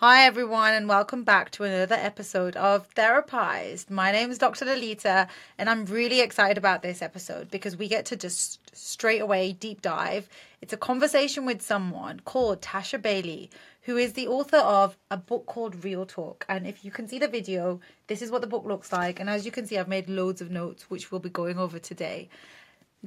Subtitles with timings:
[0.00, 3.88] Hi, everyone, and welcome back to another episode of Therapised.
[3.88, 4.66] My name is Dr.
[4.66, 5.26] Lalitaa,
[5.56, 9.80] and I'm really excited about this episode because we get to just straight away deep
[9.80, 10.28] dive.
[10.60, 13.48] It's a conversation with someone called Tasha Bailey,
[13.84, 16.44] who is the author of a book called Real Talk.
[16.46, 19.18] And if you can see the video, this is what the book looks like.
[19.18, 21.78] And as you can see, I've made loads of notes, which we'll be going over
[21.78, 22.28] today.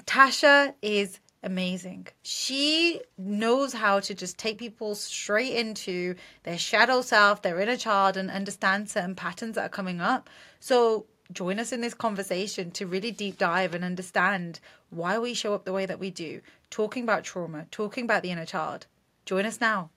[0.07, 2.07] Tasha is amazing.
[2.21, 8.17] She knows how to just take people straight into their shadow self, their inner child,
[8.17, 10.29] and understand certain patterns that are coming up.
[10.59, 15.53] So join us in this conversation to really deep dive and understand why we show
[15.53, 18.87] up the way that we do, talking about trauma, talking about the inner child.
[19.25, 19.91] Join us now.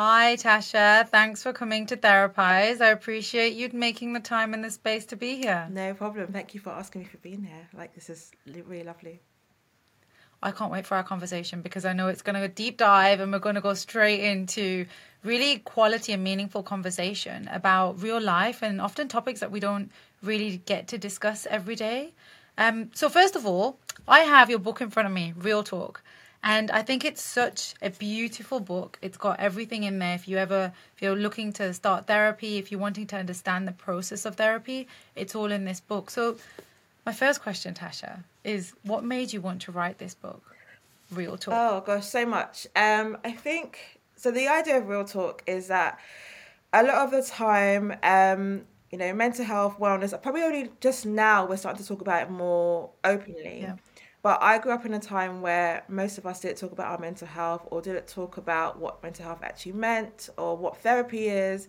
[0.00, 1.08] Hi, Tasha.
[1.08, 2.80] Thanks for coming to Therapise.
[2.80, 5.66] I appreciate you making the time and the space to be here.
[5.72, 6.32] No problem.
[6.32, 7.68] Thank you for asking me for being here.
[7.76, 9.20] Like, this is really lovely.
[10.40, 13.18] I can't wait for our conversation because I know it's going to go deep dive
[13.18, 14.86] and we're going to go straight into
[15.24, 19.90] really quality and meaningful conversation about real life and often topics that we don't
[20.22, 22.12] really get to discuss every day.
[22.56, 26.04] Um, so, first of all, I have your book in front of me, Real Talk.
[26.42, 28.98] And I think it's such a beautiful book.
[29.02, 30.14] It's got everything in there.
[30.14, 33.72] If you ever, if you're looking to start therapy, if you're wanting to understand the
[33.72, 34.86] process of therapy,
[35.16, 36.10] it's all in this book.
[36.10, 36.36] So,
[37.04, 40.42] my first question, Tasha, is what made you want to write this book,
[41.10, 41.54] Real Talk?
[41.56, 42.66] Oh gosh, so much.
[42.76, 44.30] Um, I think so.
[44.30, 45.98] The idea of real talk is that
[46.72, 50.20] a lot of the time, um, you know, mental health, wellness.
[50.22, 53.60] Probably only just now we're starting to talk about it more openly.
[53.62, 53.76] Yeah.
[54.22, 56.98] But I grew up in a time where most of us didn't talk about our
[56.98, 61.68] mental health or didn't talk about what mental health actually meant or what therapy is.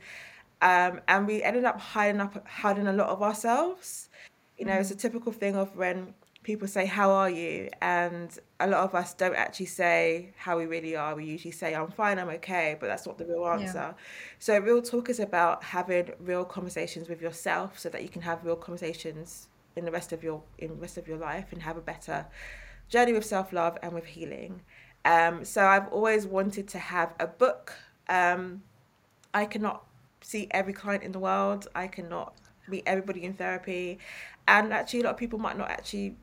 [0.61, 4.09] Um, and we ended up hiding up hiding a lot of ourselves.
[4.58, 7.70] You know, it's a typical thing of when people say, How are you?
[7.81, 11.16] And a lot of us don't actually say how we really are.
[11.16, 13.58] We usually say, I'm fine, I'm okay, but that's not the real Yeah.
[13.61, 13.95] answer.
[14.39, 18.45] So, real talk is about having real conversations with yourself so that you can have
[18.45, 21.78] real conversations in the rest of your in the rest of your life and have
[21.78, 22.26] a better
[22.90, 24.62] journey with self-love and with healing.
[25.06, 27.74] Um, so I've always wanted to have a book.
[28.08, 28.64] Um,
[29.34, 29.86] I cannot
[30.22, 31.68] see every client in the world.
[31.76, 32.36] I cannot
[32.68, 34.00] meet everybody in therapy.
[34.48, 36.16] And actually, a lot of people might not actually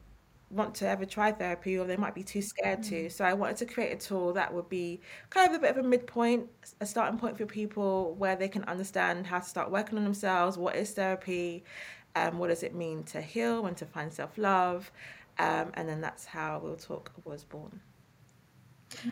[0.50, 3.10] want to ever try therapy or they might be too scared to.
[3.10, 5.84] So I wanted to create a tool that would be kind of a bit of
[5.84, 6.48] a midpoint,
[6.80, 10.56] a starting point for people where they can understand how to start working on themselves,
[10.56, 11.64] what is therapy,
[12.16, 14.90] um, what does it mean to heal and to find self love.
[15.38, 17.80] Um, and then that's how Real Talk was born.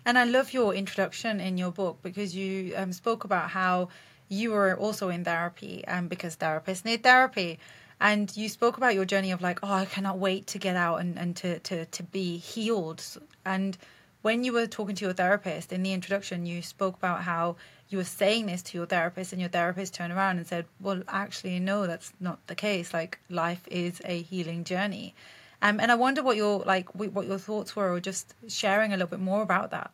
[0.07, 3.89] And I love your introduction in your book because you um, spoke about how
[4.29, 7.59] you were also in therapy and because therapists need therapy.
[8.01, 11.01] And you spoke about your journey of like, oh, I cannot wait to get out
[11.01, 13.05] and, and to, to, to be healed.
[13.45, 13.77] And
[14.23, 17.57] when you were talking to your therapist in the introduction, you spoke about how
[17.89, 21.03] you were saying this to your therapist and your therapist turned around and said, well,
[21.09, 22.95] actually, no, that's not the case.
[22.95, 25.15] Like life is a healing journey.
[25.63, 28.97] Um, and I wonder what your like what your thoughts were, or just sharing a
[28.97, 29.91] little bit more about that.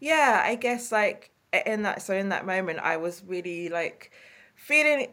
[0.00, 1.30] Yeah, I guess like
[1.66, 4.10] in that so in that moment I was really like
[4.56, 5.12] feeling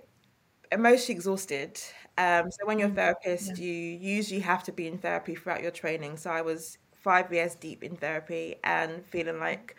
[0.71, 1.79] emotionally exhausted.
[2.17, 5.71] Um, so when you're a therapist, you usually have to be in therapy throughout your
[5.71, 6.17] training.
[6.17, 9.75] So I was five years deep in therapy and feeling like,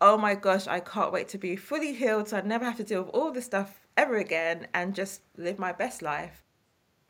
[0.00, 2.84] oh my gosh, I can't wait to be fully healed so I'd never have to
[2.84, 6.42] deal with all this stuff ever again and just live my best life.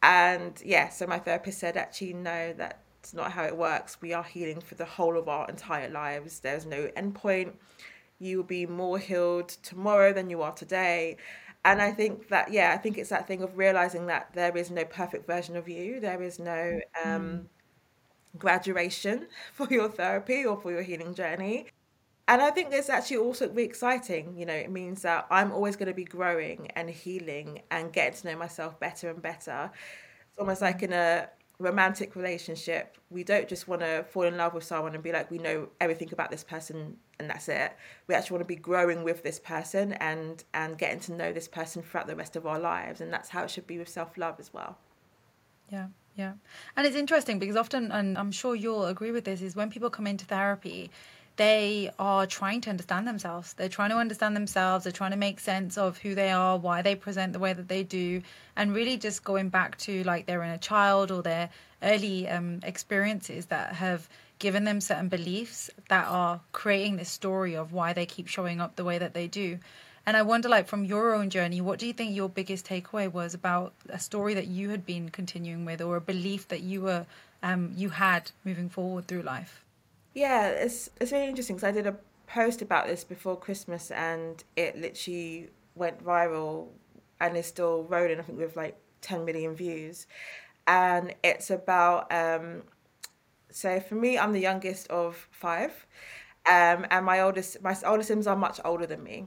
[0.02, 4.00] And yeah, so my therapist said, actually, no, that's not how it works.
[4.00, 6.40] We are healing for the whole of our entire lives.
[6.40, 7.54] There's no end point.
[8.18, 11.16] You will be more healed tomorrow than you are today.
[11.64, 14.70] And I think that, yeah, I think it's that thing of realizing that there is
[14.70, 16.00] no perfect version of you.
[16.00, 17.48] There is no um,
[18.38, 21.66] graduation for your therapy or for your healing journey.
[22.30, 24.36] And I think it's actually also really exciting.
[24.36, 28.20] You know, it means that I'm always going to be growing and healing and getting
[28.20, 29.68] to know myself better and better.
[30.28, 34.54] It's almost like in a romantic relationship, we don't just want to fall in love
[34.54, 37.76] with someone and be like, we know everything about this person and that's it.
[38.06, 41.48] We actually want to be growing with this person and and getting to know this
[41.48, 43.00] person throughout the rest of our lives.
[43.00, 44.78] And that's how it should be with self love as well.
[45.68, 46.34] Yeah, yeah.
[46.76, 49.90] And it's interesting because often, and I'm sure you'll agree with this, is when people
[49.90, 50.90] come into therapy,
[51.36, 53.54] they are trying to understand themselves.
[53.54, 54.84] They're trying to understand themselves.
[54.84, 57.68] They're trying to make sense of who they are, why they present the way that
[57.68, 58.22] they do,
[58.56, 61.48] and really just going back to like their inner child or their
[61.82, 67.72] early um, experiences that have given them certain beliefs that are creating this story of
[67.72, 69.58] why they keep showing up the way that they do.
[70.06, 73.12] And I wonder, like, from your own journey, what do you think your biggest takeaway
[73.12, 76.80] was about a story that you had been continuing with, or a belief that you
[76.80, 77.04] were,
[77.42, 79.64] um, you had moving forward through life?
[80.14, 81.96] Yeah, it's it's really interesting because I did a
[82.26, 86.68] post about this before Christmas and it literally went viral
[87.20, 88.18] and is still rolling.
[88.18, 90.06] I think with like 10 million views,
[90.66, 92.12] and it's about.
[92.12, 92.64] Um,
[93.50, 95.86] so for me, I'm the youngest of five,
[96.46, 99.26] um, and my oldest my older siblings are much older than me,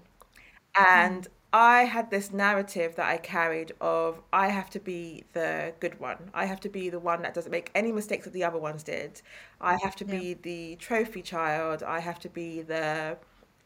[0.75, 6.00] and I had this narrative that I carried of I have to be the good
[6.00, 6.31] one.
[6.33, 8.83] I have to be the one that doesn't make any mistakes that the other ones
[8.83, 9.21] did.
[9.61, 10.21] I have to Yeah.
[10.21, 11.83] be the trophy child.
[11.83, 13.19] I have to be the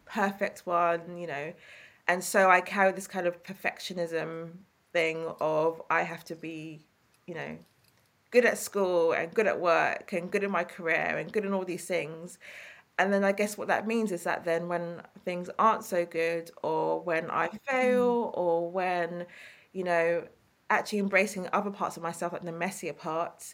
[0.05, 1.53] perfect one, you know.
[2.07, 4.57] And so I carried this kind of perfectionism
[4.93, 6.85] thing of I have to be,
[7.25, 7.57] you know,
[8.31, 11.53] good at school and good at work and good in my career and good in
[11.53, 12.37] all these things.
[12.99, 16.49] And then I guess what that means is that then when things aren't so good
[16.63, 17.57] or when I Mm.
[17.67, 19.27] fail or when,
[19.71, 20.27] you know,
[20.69, 23.53] actually embracing other parts of myself, like the messier parts,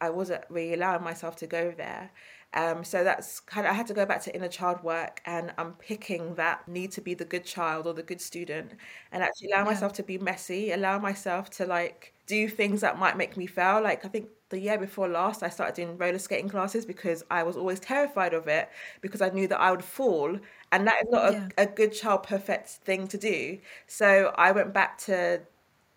[0.00, 2.12] I wasn't really allowing myself to go there.
[2.54, 5.54] Um, so that's kind of, I had to go back to inner child work and
[5.56, 8.74] unpicking that need to be the good child or the good student
[9.10, 9.64] and actually allow Yeah.
[9.64, 13.80] myself to be messy, allow myself to like do things that might make me fail.
[13.82, 17.42] Like I think the year before last, I started doing roller skating classes because I
[17.42, 18.68] was always terrified of it
[19.00, 20.38] because I knew that I would fall.
[20.72, 21.50] And that is not Yeah.
[21.58, 23.58] a, a good child perfect thing to do.
[23.86, 25.42] So I went back to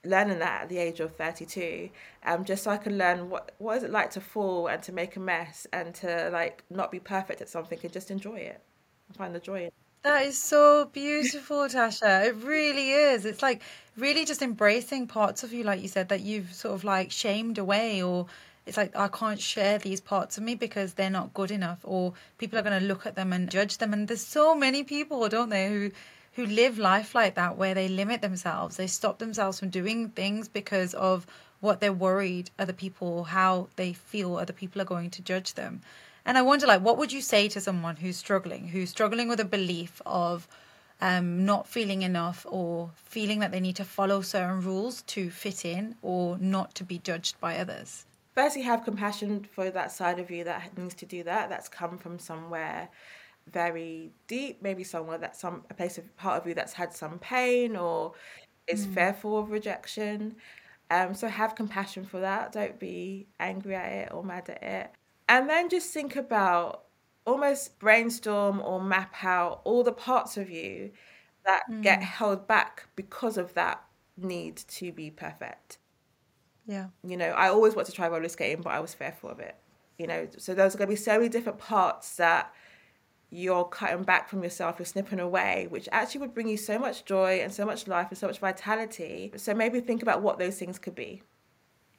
[0.03, 1.89] learning that at the age of 32
[2.23, 4.91] um just so I can learn what what is it like to fall and to
[4.91, 8.61] make a mess and to like not be perfect at something and just enjoy it
[9.07, 9.73] and find the joy in it.
[10.05, 12.27] That is so beautiful, Tasha.
[12.27, 13.25] It really is.
[13.25, 13.63] It's like
[13.97, 17.57] really just embracing parts of you, like you said, that you've sort of like shamed
[17.57, 18.27] away, or
[18.67, 22.13] it's like, I can't share these parts of me because they're not good enough, or
[22.37, 23.93] people are going to look at them and judge them.
[23.93, 25.91] And there's so many people, don't they, who
[26.33, 30.47] who live life like that, where they limit themselves, they stop themselves from doing things
[30.47, 31.25] because of
[31.61, 35.81] what they're worried other people, how they feel other people are going to judge them.
[36.25, 39.39] And I wonder, like, what would you say to someone who's struggling, who's struggling with
[39.39, 40.47] a belief of
[41.01, 45.63] um, not feeling enough or feeling that they need to follow certain rules to fit
[45.65, 48.05] in or not to be judged by others?
[48.35, 51.49] Firstly, have compassion for that side of you that needs to do that.
[51.49, 52.89] That's come from somewhere
[53.47, 57.19] very deep, maybe somewhere that's some a place of part of you that's had some
[57.19, 58.13] pain or
[58.67, 60.35] is Mm, fearful of rejection.
[60.91, 62.51] Um, so have compassion for that.
[62.53, 64.91] Don't be angry at it or mad at it.
[65.27, 66.85] And then just think about
[67.25, 70.91] almost brainstorm or map out all the parts of you
[71.45, 73.83] that get mm, held back because of that
[74.17, 75.79] need to be perfect.
[76.65, 79.39] yeah, You know, I always wanted to try roller skating, but I was fearful of
[79.39, 79.55] it.
[79.97, 82.53] You know, so there's going to be so many different parts that
[83.31, 87.05] you're cutting back from yourself, you're snipping away, which actually would bring you so much
[87.05, 89.33] joy and so much life and so much vitality.
[89.37, 91.23] So maybe think about what those things could be.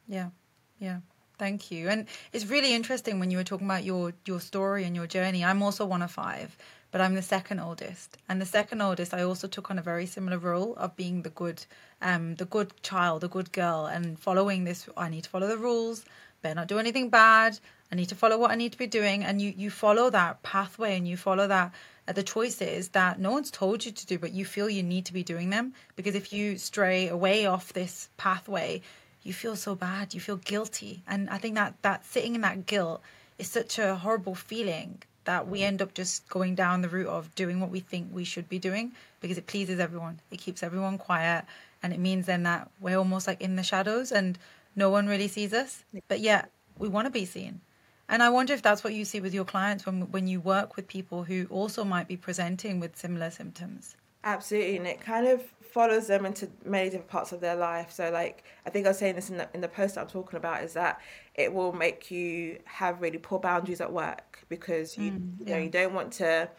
[0.06, 0.30] yeah,
[0.78, 1.00] yeah.
[1.38, 1.88] Thank you.
[1.88, 5.44] And it's really interesting when you were talking about your your story and your journey.
[5.44, 6.56] I'm also one of five,
[6.90, 8.16] but I'm the second oldest.
[8.28, 11.30] And the second oldest, I also took on a very similar role of being the
[11.30, 11.64] good,
[12.00, 14.88] um, the good child, the good girl, and following this.
[14.96, 16.06] I need to follow the rules.
[16.40, 17.58] Better not do anything bad.
[17.92, 19.22] I need to follow what I need to be doing.
[19.22, 21.72] And you you follow that pathway and you follow that
[22.08, 25.04] uh, the choices that no one's told you to do, but you feel you need
[25.06, 25.74] to be doing them.
[25.96, 28.80] Because if you stray away off this pathway,
[29.26, 31.02] you feel so bad you feel guilty.
[31.06, 33.02] And i think that that sitting in that guilt
[33.38, 35.64] is such a horrible feeling that we mm.
[35.64, 38.58] end up just going down the route of doing what we think we should be
[38.58, 40.20] doing because it pleases everyone.
[40.30, 41.44] It keeps everyone quiet
[41.82, 44.38] and it means then that we're almost like in the shadows and
[44.74, 45.84] no one really sees us.
[46.08, 47.60] But yet we want to be seen.
[48.08, 50.76] And i wonder if that's what you see with your clients when when you work
[50.76, 55.40] with people who also might be presenting with similar symptoms Absolutely, and it kind of
[55.60, 57.92] follows them into many different parts of their life.
[57.92, 60.08] So, like I think I was saying this in the in the post that I'm
[60.08, 61.00] talking about is that
[61.36, 65.58] it will make you have really poor boundaries at work because you mm, you know
[65.58, 66.50] you don't want to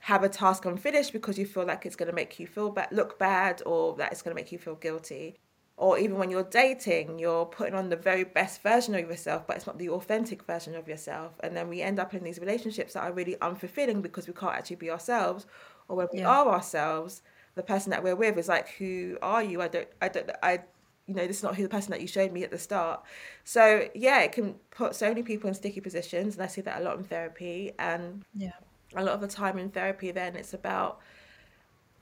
[0.00, 2.88] have a task unfinished because you feel like it's going to make you feel bad,
[2.92, 5.38] look bad, or that it's going to make you feel guilty.
[5.78, 9.56] Or even when you're dating, you're putting on the very best version of yourself, but
[9.56, 11.32] it's not the authentic version of yourself.
[11.42, 14.54] And then we end up in these relationships that are really unfulfilling because we can't
[14.54, 15.46] actually be ourselves.
[15.88, 17.22] Or when we yeah are ourselves,
[17.54, 19.62] the person that we're with is like, "Who are you?
[19.62, 20.60] I don't, I don't, I."
[21.08, 23.00] You know, this is not who the person that you showed me at the start.
[23.44, 26.80] So yeah, it can put so many people in sticky positions, and I see that
[26.80, 27.72] a lot in therapy.
[27.78, 28.50] And yeah
[28.94, 31.00] a lot of the time in therapy then it's about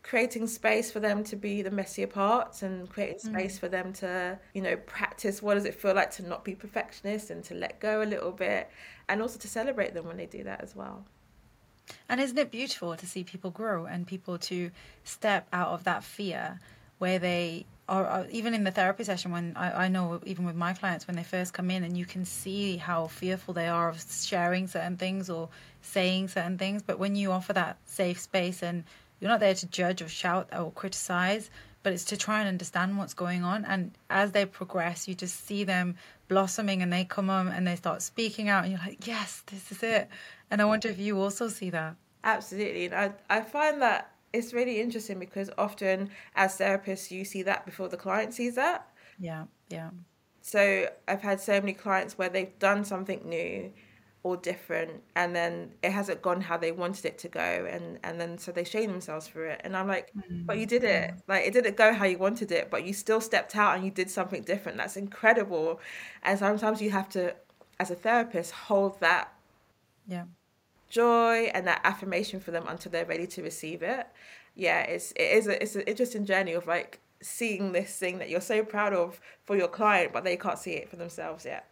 [0.02, 3.60] creating space for them to be the messier parts and creating space mm.
[3.60, 7.30] for them to you know practice what does it feel like to not be perfectionist
[7.30, 8.68] and to let go a little bit
[9.08, 11.04] and also to celebrate them when they do that as well
[12.08, 14.70] And isn't it beautiful to see people grow and people to
[15.04, 16.60] step out of that fear
[16.98, 20.72] where they are, even in the therapy session when I, I know even with my
[20.72, 24.02] clients when they first come in and you can see how fearful they are of
[24.10, 25.50] sharing certain things or
[25.82, 28.84] saying certain things but when you offer that safe space and
[29.20, 31.50] you're not there to judge or shout or criticize
[31.82, 33.66] but it's to try and understand what's going on.
[33.66, 35.96] And as they progress you just see them
[36.28, 39.70] blossoming and they come on and they start speaking out and you're like yes this
[39.70, 40.08] is it
[40.50, 41.96] and i wonder if you also see that.
[42.22, 42.86] Absolutely.
[42.86, 47.64] And i, I find that it's really interesting because often as therapists you see that
[47.64, 48.88] before the client sees that.
[49.18, 49.90] Yeah yeah.
[50.40, 53.72] So i've had so many clients where they've done something new
[54.22, 58.18] or different and then it hasn't gone how they wanted it to go and and
[58.18, 59.60] then so they shame themselves for it.
[59.64, 61.10] And i'm like mm, but you did it.
[61.10, 61.14] yeah.
[61.28, 63.90] like it didn't go how you wanted it but you still stepped out and you
[63.90, 64.78] did something different.
[64.78, 65.80] That's incredible.
[66.22, 67.34] And sometimes you have to
[67.80, 69.33] as a therapist hold that
[70.06, 70.24] yeah.
[70.88, 74.06] Joy and that affirmation for them until they're ready to receive it.
[74.54, 78.28] Yeah it's it is a, it's an interesting journey of like seeing this thing that
[78.28, 81.68] you're so proud of for your client but they can't see it for themselves yet.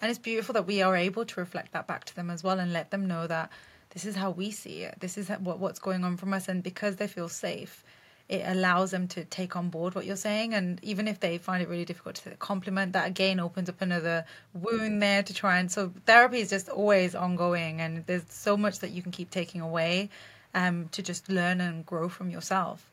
[0.00, 2.60] And it's beautiful that we are able to reflect that back to them as well
[2.60, 3.50] and let them know that
[3.90, 4.96] this is how we see it.
[5.00, 6.48] This is what what's going on from us.
[6.48, 7.82] And because they feel safe
[8.28, 11.62] it allows them to take on board what you're saying and even if they find
[11.62, 15.70] it really difficult to compliment that again opens up another wound there to try and
[15.70, 19.60] so therapy is just always ongoing and there's so much that you can keep taking
[19.60, 20.10] away
[20.56, 22.90] um, to just learn and grow from yourself.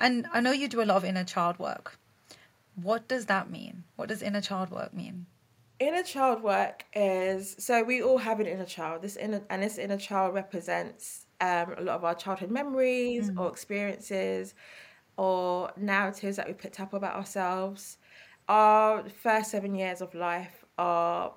[0.00, 1.96] And i know you do a lot of inner child work.
[2.74, 3.84] What does that mean?
[3.96, 5.26] What does inner child work mean?
[5.78, 9.02] Inner child work is so we all have an inner child.
[9.02, 13.38] This inner and this inner child represents um, a lot of our childhood memories mm.
[13.38, 14.54] or experiences
[15.16, 17.98] or narratives that we picked up about ourselves
[18.48, 21.32] our first seven years of life are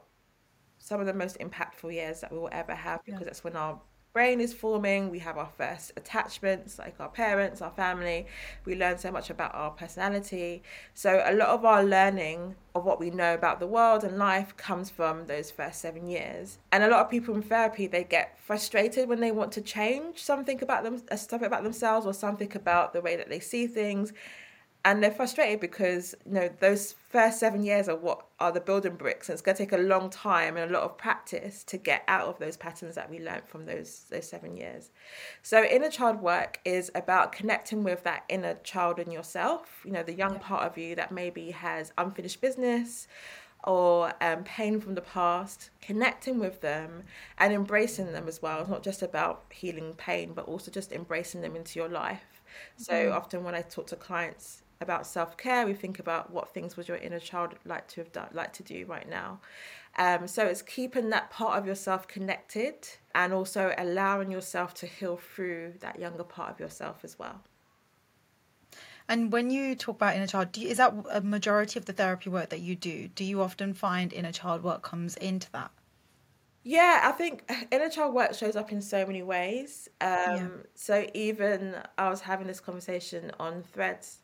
[0.80, 3.25] some of the most impactful years that we will ever have because yeah.
[3.25, 3.80] that's when our
[4.14, 5.10] brain is forming.
[5.10, 8.26] We have our first attachments, like our parents, our family.
[8.66, 10.64] We learn so much about our personality.
[10.94, 14.56] So, a lot of our learning of what we know about the world and life
[14.58, 16.58] comes from those first seven years.
[16.72, 20.24] And a lot of people in therapy, they get frustrated when they want to change
[20.24, 23.68] something about them, uh, something about themselves, or something about the way that they see
[23.68, 24.14] things
[24.88, 28.96] and they're frustrated because you know those first seven years are what are the building
[28.96, 31.77] bricks and it's going to take a long time and a lot of practice to
[31.77, 34.89] get out of those patterns that we learned from those those seven years
[35.41, 40.03] so inner child work is about connecting with that inner child in yourself you know
[40.03, 40.39] the young yeah.
[40.39, 43.10] part of you that maybe has unfinished business
[43.63, 47.03] or um, pain from the past, connecting with them
[47.38, 48.62] and embracing them as well.
[48.62, 52.41] It's not just about healing pain, but also just embracing them into your life.
[52.77, 53.13] So mm.
[53.13, 56.88] often when I talk to clients about self care, we think about what things would
[56.88, 59.39] your inner child like to have done, like to do right now.
[59.98, 62.75] Um, so it's keeping that part of yourself connected
[63.15, 67.41] and also allowing yourself to heal through that younger part of yourself as well.
[69.10, 72.29] And when you talk about inner child, you, is that a majority of the therapy
[72.29, 73.07] work that you do?
[73.07, 75.72] Do you often find inner child work comes into that?
[76.63, 79.88] Yeah, I think inner child work shows up in so many ways.
[80.01, 80.48] Um, yeah.
[80.75, 84.19] So even I was having this conversation on Threads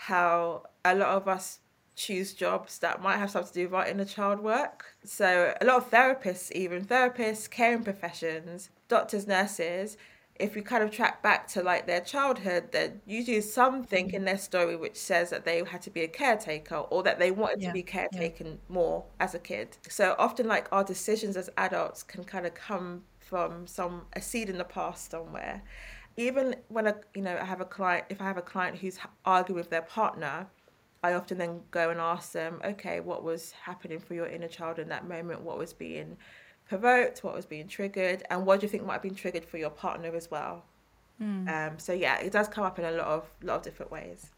[0.00, 1.58] how a lot of us
[1.94, 4.96] choose jobs that might have something to do with our inner child work.
[5.04, 9.98] So a lot of therapists, even therapists, caring professions, doctors, nurses,
[10.36, 14.16] if we kind of track back to like their childhood, there usually something mm-hmm.
[14.16, 17.30] in their story which says that they had to be a caretaker or that they
[17.30, 18.54] wanted yeah, to be caretaken yeah.
[18.70, 19.76] more as a kid.
[19.86, 24.48] So often like our decisions as adults can kind of come from some a seed
[24.48, 25.62] in the past somewhere
[26.20, 28.98] even when a you know I have a client, if I have a client who's
[29.24, 30.46] arguing with their partner,
[31.02, 34.78] I often then go and ask them, okay, what was happening for your inner child
[34.78, 35.40] in that moment?
[35.40, 36.18] What was being
[36.68, 37.24] provoked?
[37.24, 38.22] What was being triggered?
[38.28, 40.64] And what do you think might have been triggered for your partner as well?
[41.22, 41.48] Mm.
[41.48, 44.30] Um, so yeah, it does come up in a lot of lot of different ways.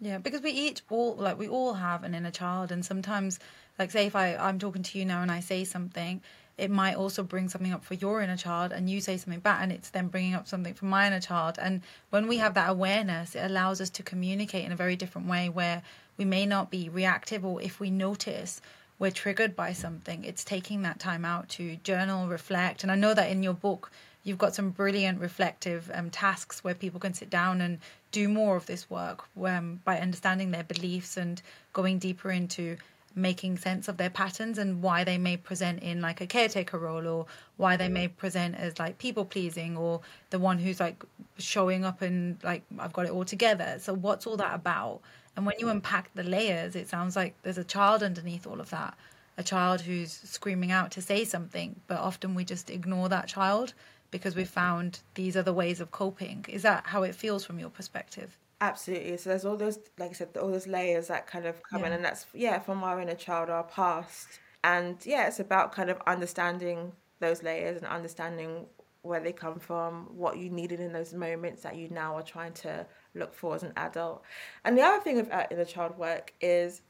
[0.00, 3.38] Yeah, because we each all like we all have an inner child, and sometimes,
[3.78, 6.22] like say if I I'm talking to you now and I say something,
[6.56, 9.60] it might also bring something up for your inner child and you say something back
[9.62, 11.58] and it's then bringing up something for my inner child.
[11.60, 15.28] And when we have that awareness it allows us to communicate in a very different
[15.28, 15.82] way where
[16.16, 18.60] we may not be reactive or if we notice
[18.98, 22.82] we're triggered by something it's taking that time out to journal reflect.
[22.82, 23.90] And i know that in your book
[24.24, 27.78] you've got some brilliant reflective um, tasks where people can sit down and
[28.10, 31.42] do more of this work um, by understanding their beliefs and
[31.72, 32.76] going deeper into
[33.14, 37.06] making sense of their patterns and why they may present in like a caretaker role
[37.06, 41.02] or why they may present as like people pleasing or the one who's like
[41.38, 43.76] showing up and like I've got it all together.
[43.80, 45.00] So what's all that about?
[45.36, 48.70] And when you unpack the layers, it sounds like there's a child underneath all of
[48.70, 48.96] that.
[49.36, 53.74] A child who's screaming out to say something, but often we just ignore that child
[54.12, 56.44] because we've found these other ways of coping.
[56.48, 58.38] Is that how it feels from your perspective?
[58.64, 59.18] Absolutely.
[59.18, 61.92] So there's all those, like I said, all those layers that kind of come in,
[61.92, 66.00] and that's yeah, from our inner child, our past, and yeah, it's about kind of
[66.06, 68.64] understanding those layers and understanding
[69.02, 72.54] where they come from, what you needed in those moments that you now are trying
[72.54, 74.24] to look for as an adult.
[74.64, 76.80] And the other thing of uh, inner child work is,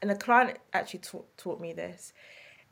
[0.00, 2.12] and a client actually taught taught me this,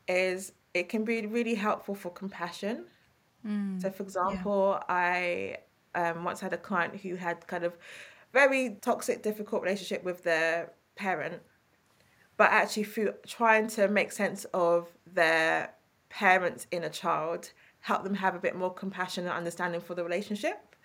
[0.09, 2.83] is it can be really helpful for compassion.
[3.79, 5.57] So, for example, I
[5.95, 7.77] um, once had a client who had kind of
[8.33, 11.43] very toxic, difficult relationship with their parent,
[12.37, 15.75] but actually through trying to make sense of their
[16.09, 20.75] parents' inner child, help them have a bit more compassion and understanding for the relationship.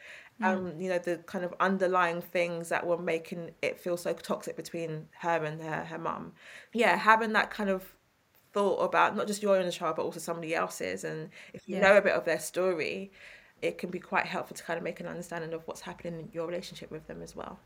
[0.43, 4.55] Um, you know, the kind of underlying things that were making it feel so toxic
[4.57, 6.35] between her and her her mum.
[6.75, 7.97] Yeah, having that kind of
[8.53, 11.81] thought about not just your inner child but also somebody else's and if you Yeah.
[11.81, 13.13] know a bit of their story
[13.63, 16.29] it can be quite helpful to kind of make an understanding of what's happening in
[16.33, 17.59] your relationship with them as well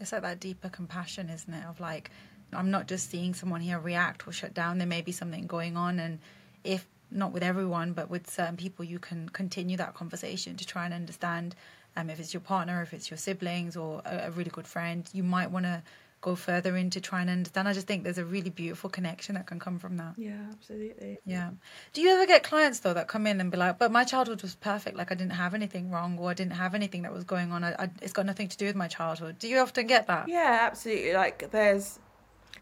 [0.00, 1.64] It's like that deeper compassion, isn't it?
[1.66, 2.10] Of like,
[2.52, 4.78] I'm not just seeing someone here react or shut down.
[4.78, 6.18] There may be something going on, and
[6.64, 10.84] if not with everyone, but with certain people, you can continue that conversation to try
[10.84, 11.54] and understand.
[11.96, 15.08] Um, if it's your partner, if it's your siblings, or a, a really good friend,
[15.12, 15.82] you might want to
[16.24, 17.68] go further into trying to understand.
[17.68, 20.14] I just think there's a really beautiful connection that can come from that.
[20.16, 21.50] yeah absolutely Yeah.
[21.92, 24.40] Do you ever get clients though that come in and be like, "But my childhood
[24.42, 24.96] was perfect.
[25.00, 27.62] Like I didn't have anything wrong, or I didn't have anything that was going on.
[27.68, 30.24] I, I, it's got nothing to do with my childhood." Do you often get that?
[30.28, 31.86] yeah absolutely like there's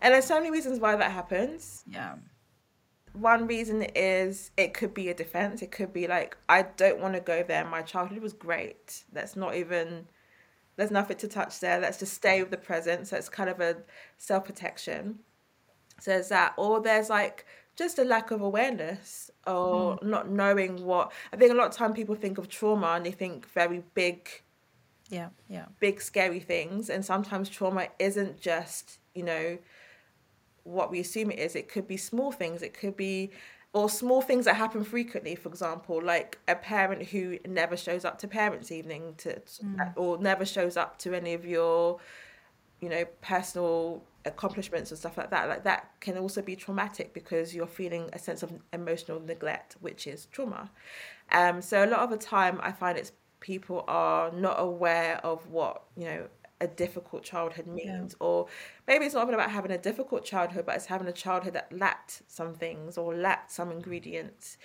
[0.02, 2.14] and there's so many reasons why that happens Yeah.
[3.12, 7.14] one reason is it could be a defense it could be like i don't want
[7.14, 10.06] to go there my childhood was great let's not even
[10.82, 11.78] there's nothing to touch there.
[11.78, 13.06] Let's just stay with the present.
[13.06, 13.76] So it's kind of a
[14.18, 15.20] self-protection.
[16.00, 17.46] So there's that or there's like
[17.76, 20.10] just a lack of awareness or hmm.
[20.10, 23.10] not knowing what i think a lot of time people think of trauma and they
[23.12, 24.28] think very big
[25.08, 25.28] Yeah.
[25.48, 25.66] Yeah.
[25.78, 26.90] big scary things.
[26.90, 29.58] And sometimes trauma isn't just you know
[30.64, 31.54] what we assume it is.
[31.54, 32.62] It could be small things.
[32.62, 33.30] It could be
[33.74, 38.18] or small things that happen frequently for example like a parent who never shows up
[38.18, 39.40] to parents evening to
[39.96, 41.98] or never shows up to any of your
[42.80, 47.54] you know personal accomplishments and stuff like that like that can also be traumatic because
[47.54, 50.70] you're feeling a sense of emotional neglect which is trauma.
[51.32, 55.48] Um so a lot of the time i find it's people are not aware of
[55.48, 56.28] what you know
[56.62, 58.46] a difficult childhood means or
[58.86, 61.72] maybe it's not even about having a difficult childhood but it's having a childhood that
[61.72, 64.56] lacked some things or lacked some ingredients.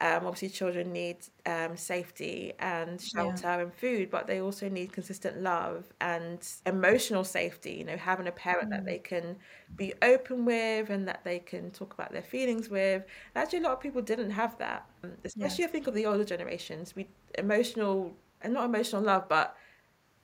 [0.00, 5.40] Um, obviously children need um, safety and shelter and food but they also need consistent
[5.40, 9.36] love and emotional safety you know having a parent that they can
[9.76, 13.04] be open with and that they can talk about their feelings with.
[13.34, 14.84] And actually a lot of people didn't have that.
[15.04, 16.96] Um, especially i think of the older generations.
[16.96, 17.06] We
[17.38, 19.56] emotional and not emotional love but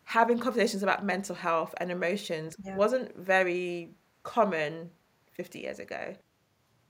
[0.05, 2.77] having conversations about mental health and emotions Yeah.
[2.77, 3.91] wasn't very
[4.23, 4.91] common
[5.33, 6.15] 50 years ago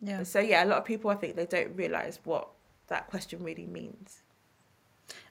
[0.01, 0.23] Yeah.
[0.25, 2.49] so yeah a lot of people i think they don't realize what
[2.89, 4.23] that question really means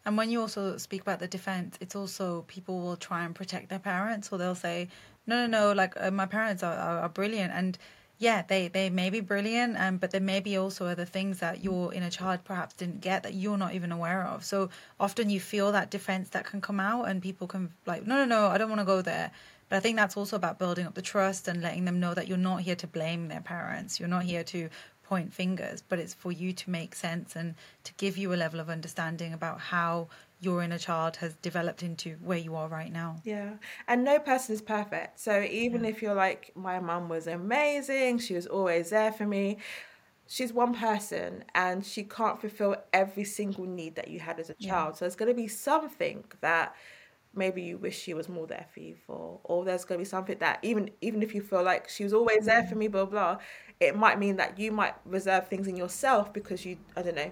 [0.06, 3.70] And when you also speak about the defense, it's also people will try and protect
[3.70, 4.90] their parents, or they'll say,
[5.28, 7.78] "No, no, no, like uh, my parents are, are, are brilliant," and
[8.20, 11.64] yeah, they they may be brilliant, um, but there may be also other things that
[11.64, 14.44] your inner child perhaps didn't get that you're not even aware of.
[14.44, 18.18] So often you feel that defense that can come out, and people can like, "No,
[18.18, 19.32] no, no, I don't want to go there."
[19.70, 22.28] But I think that's also about building up the trust and letting them know that
[22.28, 24.00] you're not here to blame their parents.
[24.00, 24.70] You're not here to
[25.04, 27.56] point fingers, but it's for you to make sense and
[27.86, 32.16] to give you a level of understanding about how your inner child has developed into
[32.24, 33.24] where you are right now.
[33.24, 33.56] Yeah,
[33.88, 35.20] and no person is perfect.
[35.20, 39.58] So even if you're like, my mum was amazing, she was always there for me,
[40.28, 44.54] she's one person and she can't fulfill every single need that you had as a
[44.58, 44.70] Yeah.
[44.70, 44.96] child.
[44.96, 46.76] So there's going to be something that
[47.34, 50.10] maybe you wish she was more there for you for, or there's going to be
[50.10, 53.06] something that even even if you feel like she was always there for me, blah
[53.06, 53.38] blah,
[53.80, 57.32] it might mean that you might reserve things in yourself because you, I don't know,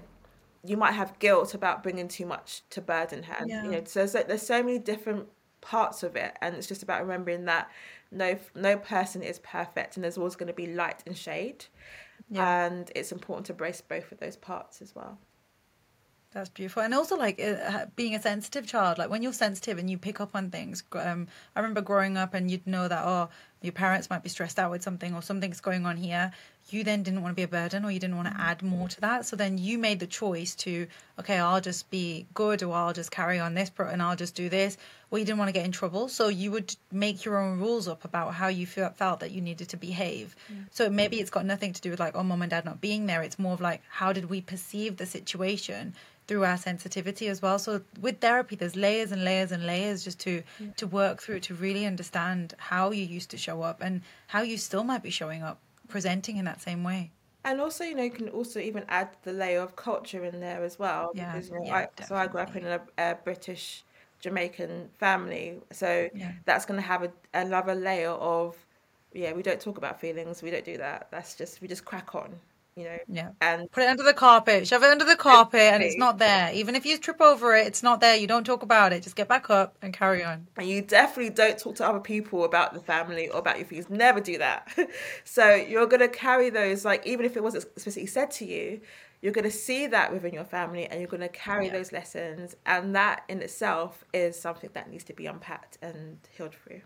[0.67, 3.45] you might have guilt about bringing too much to burden her.
[3.45, 3.63] Yeah.
[3.63, 5.27] You know, so there's, there's so many different
[5.61, 7.69] parts of it, and it's just about remembering that
[8.11, 11.65] no no person is perfect, and there's always going to be light and shade,
[12.29, 12.65] Yeah.
[12.65, 15.17] and it's important to brace both of those parts as well.
[16.31, 16.83] That's beautiful.
[16.83, 20.19] And also, like, uh, being a sensitive child, like when you're sensitive and you pick
[20.19, 20.83] up on things.
[20.91, 23.29] Um, I remember growing up and you'd know that, oh,
[23.61, 26.31] your parents might be stressed out with something or something's going on here
[26.69, 28.87] you then didn't want to be a burden or you didn't want to add more
[28.87, 30.87] to that so then you made the choice to
[31.19, 34.49] okay i'll just be good or i'll just carry on this and i'll just do
[34.49, 34.77] this
[35.09, 37.87] or you didn't want to get in trouble so you would make your own rules
[37.87, 40.55] up about how you felt that you needed to behave yeah.
[40.71, 43.05] so maybe it's got nothing to do with like oh mom and dad not being
[43.05, 45.93] there it's more of like how did we perceive the situation
[46.27, 47.57] through our sensitivity as well.
[47.57, 50.67] So with therapy, there's layers and layers and layers just to yeah.
[50.77, 54.57] to work through to really understand how you used to show up and how you
[54.57, 57.11] still might be showing up, presenting in that same way.
[57.43, 60.63] And also, you know, you can also even add the layer of culture in there
[60.63, 61.11] as well.
[61.13, 63.85] Yeah, because, you know, yeah, I, so I grew up in a, a British
[64.19, 66.31] Jamaican family, so yeah.
[66.45, 68.57] that's going to have a, another layer of
[69.13, 70.43] yeah, we don't talk about feelings.
[70.43, 71.07] We don't do that.
[71.11, 72.39] That's just we just crack on
[72.77, 72.97] you know.
[73.07, 73.31] Yeah.
[73.41, 76.51] And put it under the carpet, shove it under the carpet, and it's not there.
[76.53, 78.15] Even if you trip over it, it's not there.
[78.15, 79.03] You don't talk about it.
[79.03, 80.47] Just get back up and carry on.
[80.57, 83.89] And you definitely don't talk to other people about the family or about your feelings.
[83.89, 84.73] Never do that.
[85.23, 88.81] so you're gonna carry those, like even if it wasn't specifically said to you,
[89.21, 91.73] you're going to see that within your family and you're going to carry yeah.
[91.73, 96.53] those lessons and that in itself is something that needs to be unpacked and healed
[96.53, 96.81] through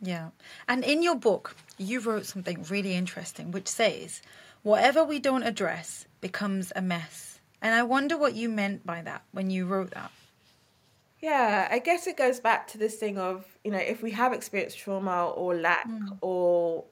[0.00, 0.30] yeah
[0.68, 4.22] and in your book you wrote something really interesting which says
[4.62, 7.40] Whatever we don't address becomes a mess.
[7.60, 10.10] And I wonder what you meant by that when you wrote that.
[11.20, 14.32] Yeah, I guess it goes back to this thing of, you know, if we have
[14.32, 16.18] experienced trauma or lack mm.
[16.20, 16.84] or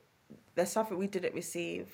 [0.54, 1.88] there's something we didn't receive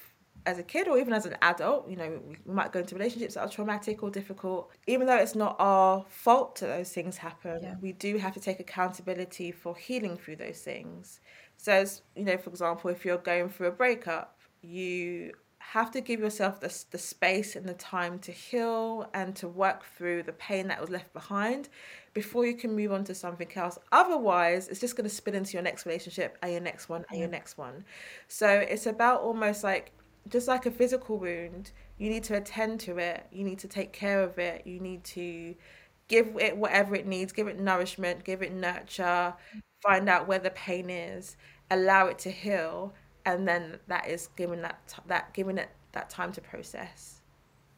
[0.45, 3.35] as a kid or even as an adult, you know, we might go into relationships
[3.35, 4.71] that are traumatic or difficult.
[4.87, 7.75] Even though it's not our fault that those things happen, yeah.
[7.81, 11.21] we do have to take accountability for healing through those things.
[11.57, 15.33] So, as, you know, for example, if you're going through a breakup, you
[15.73, 19.85] have to give yourself the, the space and the time to heal and to work
[19.97, 21.69] through the pain that was left behind
[22.15, 23.77] before you can move on to something else.
[23.91, 27.19] Otherwise, it's just going to spin into your next relationship and your next one and
[27.19, 27.85] your next one.
[28.29, 29.91] So it's about almost like
[30.29, 33.93] just like a physical wound, you need to attend to it, you need to take
[33.93, 35.55] care of it, you need to
[36.07, 39.61] give it whatever it needs, give it nourishment, give it nurture, mm.
[39.83, 41.37] find out where the pain is,
[41.71, 42.95] allow it to heal
[43.27, 47.21] and then that is giving that that giving it that time to process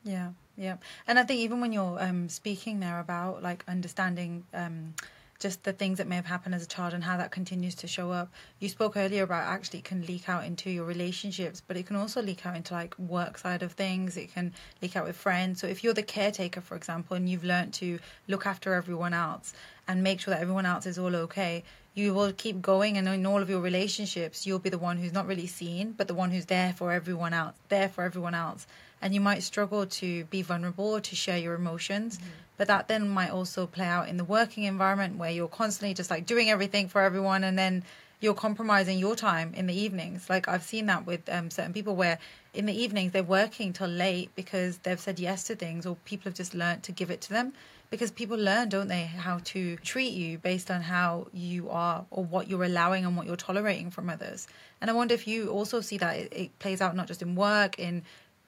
[0.05, 0.77] yeah yeah
[1.09, 4.95] and i think even when you're um, speaking there about like understanding um,
[5.39, 7.87] just the things that may have happened as a child and how that continues to
[7.87, 8.33] show up.
[8.59, 11.95] You spoke earlier about actually it can leak out into your relationships, but it can
[11.95, 14.17] also leak out into like work side of things.
[14.17, 15.61] It can leak out with friends.
[15.61, 19.53] So if you're the caretaker, for example, and you've learned to look after everyone else
[19.87, 21.63] and make sure that everyone else is all okay,
[21.99, 25.13] you will keep going and in all of your relationships you'll be the one who's
[25.13, 28.67] not really seen but the one who's there for everyone else there for everyone else.
[29.01, 32.29] And you might struggle to be vulnerable or to share your emotions mm-hmm.
[32.57, 36.11] but that then might also play out in the working environment where you're constantly just
[36.11, 37.83] like doing everything for everyone and then
[38.21, 40.31] you're compromising your time in the evenings.
[40.31, 42.19] Like i've seen that with um, certain people where
[42.55, 46.31] in the evenings they're working till late because they've said yes to things or people
[46.31, 47.53] have just learned to give it to them
[47.91, 52.25] because people learn, don't they, how to treat you based on how you are or
[52.25, 54.47] what you're allowing and what you're tolerating from others.
[54.81, 57.35] And I wonder if you also see that it, it plays out not just in
[57.35, 58.03] work, in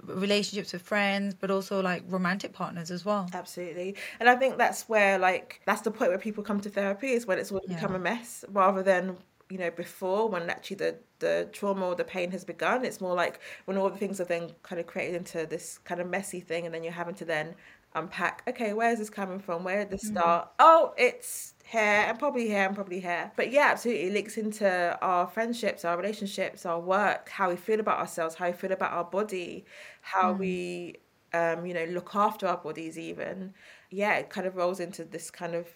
[0.04, 4.88] relationships with friends but also like romantic partners as well absolutely and i think that's
[4.88, 7.74] where like that's the point where people come to therapy is when it's all yeah.
[7.74, 9.16] become a mess rather than
[9.50, 13.14] you know before when actually the the trauma or the pain has begun it's more
[13.14, 16.40] like when all the things are then kind of created into this kind of messy
[16.40, 17.54] thing and then you're having to then
[17.94, 19.64] unpack okay where's this coming from?
[19.64, 20.18] Where did this mm-hmm.
[20.18, 20.44] start?
[20.46, 20.54] Mm-hmm.
[20.60, 23.32] oh it's hair and probably hair and probably hair.
[23.36, 27.80] But yeah absolutely it links into our friendships our relationships our work how we feel
[27.80, 29.64] about ourselves how we feel about our body
[30.02, 30.38] how mm.
[30.38, 30.96] we
[31.32, 33.54] um you know look after our bodies even.
[33.90, 35.66] Yeah it kind of rolls into this kind of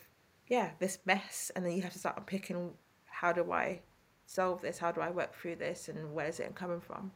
[0.47, 2.73] yeah this mess and then you have to start picking
[3.07, 3.81] how do i
[4.27, 4.79] solve this?
[4.79, 5.89] How do i work through this?
[5.89, 7.13] And where's it coming from?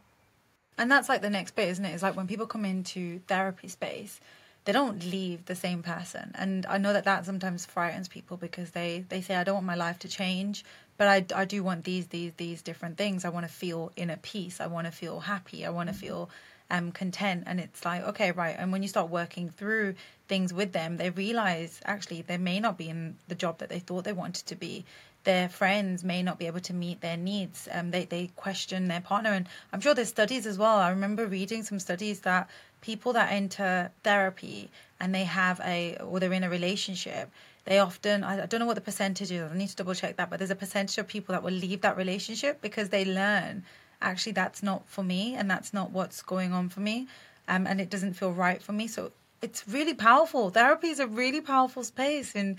[0.76, 1.92] And that's like the next bit isn't it?
[1.94, 4.20] It's like when people come into therapy space
[4.64, 8.70] they don't leave the same person and i know that that sometimes frightens people because
[8.70, 10.64] they they say i don't want my life to change
[10.96, 14.18] but i, I do want these these these different things i want to feel inner
[14.20, 16.00] peace i want to feel happy i want to mm-hmm.
[16.00, 16.30] feel
[16.70, 19.94] um, content and it's like okay right and when you start working through
[20.28, 23.78] things with them they realize actually they may not be in the job that they
[23.78, 24.84] thought they wanted to be
[25.24, 27.68] their friends may not be able to meet their needs.
[27.70, 29.30] Um, they, they question their partner.
[29.30, 30.78] And I'm sure there's studies as well.
[30.78, 32.48] I remember reading some studies that
[32.80, 37.30] people that enter therapy and they have a, or they're in a relationship,
[37.64, 40.30] they often, I don't know what the percentage is, I need to double check that,
[40.30, 43.64] but there's a percentage of people that will leave that relationship because they learn
[44.00, 47.08] actually that's not for me and that's not what's going on for me.
[47.48, 48.86] Um, and it doesn't feel right for me.
[48.86, 49.10] So
[49.42, 50.50] it's really powerful.
[50.50, 52.58] Therapy is a really powerful space in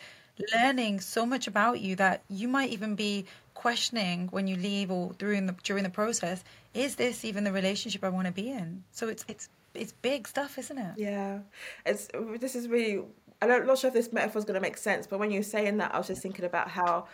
[0.56, 5.12] learning so much about you that you might even be questioning when you leave or
[5.18, 8.82] during the during the process is this even the relationship i want to be in
[8.94, 10.94] so it's it's it's big stuff isn't it?
[10.98, 11.40] Yeah.
[11.86, 13.04] It's this is really
[13.42, 15.78] i'm not sure if this metaphor is going to make sense but when you're saying
[15.78, 17.08] that i was just thinking about how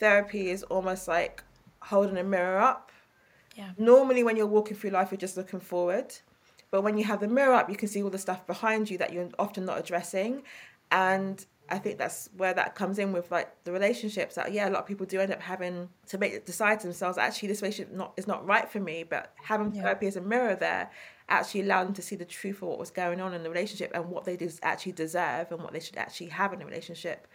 [0.00, 1.44] therapy is almost like
[1.80, 2.90] holding a mirror up.
[3.56, 3.70] Yeah.
[3.78, 6.14] Normally when you're walking through life you're just looking forward
[6.70, 8.98] but when you have the mirror up you can see all the stuff behind you
[8.98, 10.42] that you're often not addressing
[10.90, 14.70] and I think that's where that comes in with like the relationships that yeah a
[14.70, 17.94] lot of people do end up having to make decide to themselves actually this relationship
[17.94, 19.82] not is not right for me but having yeah.
[19.82, 20.90] therapy as a mirror there
[21.32, 23.90] actually allow them to see the truth of what was going on in the relationship
[23.94, 27.26] and what they des- actually deserve and what they should actually have in a relationship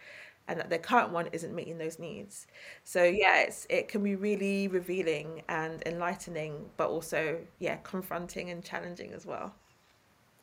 [0.46, 2.46] and that their current one isn't meeting those needs
[2.84, 8.64] so yeah it's it can be really revealing and enlightening but also yeah confronting and
[8.64, 9.54] challenging as well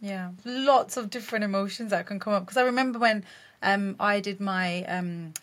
[0.02, 3.24] yeah lots of different emotions that can come up because i remember when
[3.66, 5.34] um, I did my um,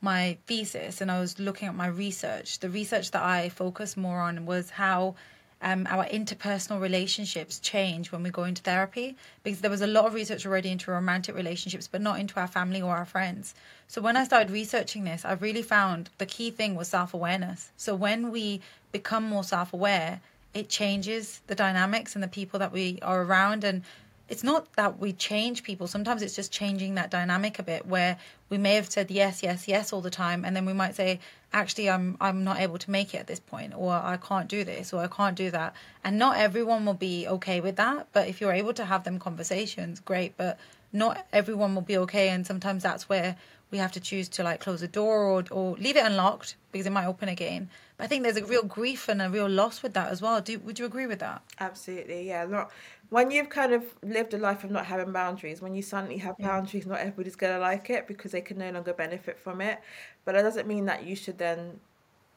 [0.00, 2.58] my thesis and I was looking at my research.
[2.60, 5.16] The research that I focused more on was how
[5.62, 10.06] um, our interpersonal relationships change when we go into therapy because there was a lot
[10.06, 13.54] of research already into romantic relationships, but not into our family or our friends.
[13.86, 17.70] So when I started researching this, I really found the key thing was self awareness.
[17.76, 20.20] So when we become more self aware,
[20.54, 23.82] it changes the dynamics and the people that we are around and
[24.30, 25.88] it's not that we change people.
[25.88, 28.16] Sometimes it's just changing that dynamic a bit where
[28.48, 31.18] we may have said yes, yes, yes all the time, and then we might say,
[31.52, 34.64] actually, I'm I'm not able to make it at this point, or I can't do
[34.64, 35.74] this, or I can't do that.
[36.04, 38.08] And not everyone will be okay with that.
[38.12, 40.36] But if you're able to have them conversations, great.
[40.36, 40.58] But
[40.92, 43.36] not everyone will be okay, and sometimes that's where
[43.70, 46.86] we have to choose to like close the door or or leave it unlocked because
[46.86, 47.68] it might open again.
[47.96, 50.40] But I think there's a real grief and a real loss with that as well.
[50.40, 51.42] Do would you agree with that?
[51.58, 52.46] Absolutely, yeah.
[52.46, 52.70] Not
[53.10, 56.38] when you've kind of lived a life of not having boundaries, when you suddenly have
[56.38, 59.80] boundaries, not everybody's gonna like it because they can no longer benefit from it.
[60.24, 61.80] But that doesn't mean that you should then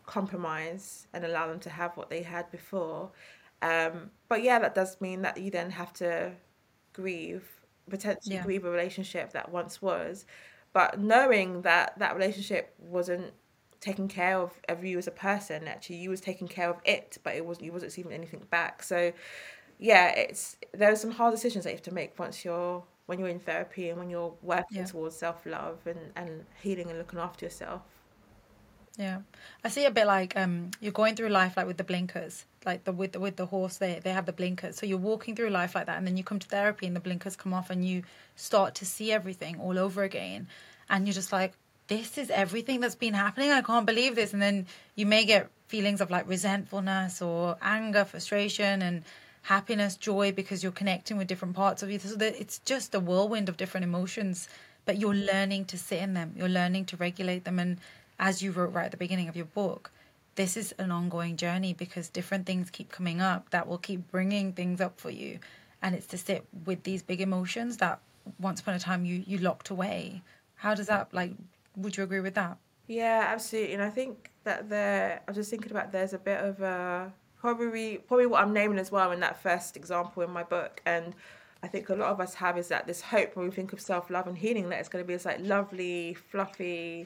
[0.06, 3.12] compromise and allow them to have what they had before.
[3.62, 6.34] Um, but yeah, that does mean that you then have to
[6.92, 7.48] grieve,
[7.90, 8.44] potentially yeah.
[8.44, 10.26] grieve a relationship that once was.
[10.74, 13.32] But knowing that that relationship wasn't
[13.80, 17.18] taking care of, of you as a person, actually, you was taking care of it,
[17.24, 18.82] but it wasn't you wasn't receiving anything back.
[18.82, 19.14] So
[19.80, 23.20] yeah, it's there are some hard decisions that you have to make once you're when
[23.20, 24.86] you're in therapy and when you're working yeah.
[24.86, 27.82] towards self love and, and healing and looking after yourself.
[28.98, 29.22] Yeah,
[29.64, 32.84] I see a bit like um, you're going through life like with the blinkers, like
[32.84, 33.78] the with the, with the horse.
[33.78, 36.24] They they have the blinkers, so you're walking through life like that, and then you
[36.24, 38.04] come to therapy and the blinkers come off, and you
[38.36, 40.48] start to see everything all over again,
[40.90, 41.54] and you're just like,
[41.88, 43.50] this is everything that's been happening.
[43.50, 48.06] I can't believe this, and then you may get feelings of like resentfulness or anger,
[48.06, 49.04] frustration, and
[49.44, 52.00] happiness, joy, because you're connecting with different parts of you.
[52.00, 54.48] So that it's just a whirlwind of different emotions,
[54.86, 56.34] but you're learning to sit in them.
[56.36, 57.60] You're learning to regulate them.
[57.60, 57.78] And
[58.20, 59.92] as you wrote right at the beginning of your book,
[60.36, 64.54] this is an ongoing journey because different things keep coming up that will keep bringing
[64.54, 65.40] things up for you.
[65.82, 68.00] And it's to sit with these big emotions that
[68.40, 70.22] once upon a time you, you locked away.
[70.56, 71.34] How does that, like,
[71.76, 72.58] would you agree with that?
[72.88, 73.74] Yeah, absolutely.
[73.74, 77.12] And I think that there, I was just thinking about there's a bit of a
[77.44, 80.82] probably probably what I'm naming as well in that first example in my book.
[80.86, 81.14] And
[81.62, 83.82] I think a lot of us have is that this hope when we think of
[83.82, 87.06] self love and healing that it's going to be this like lovely, fluffy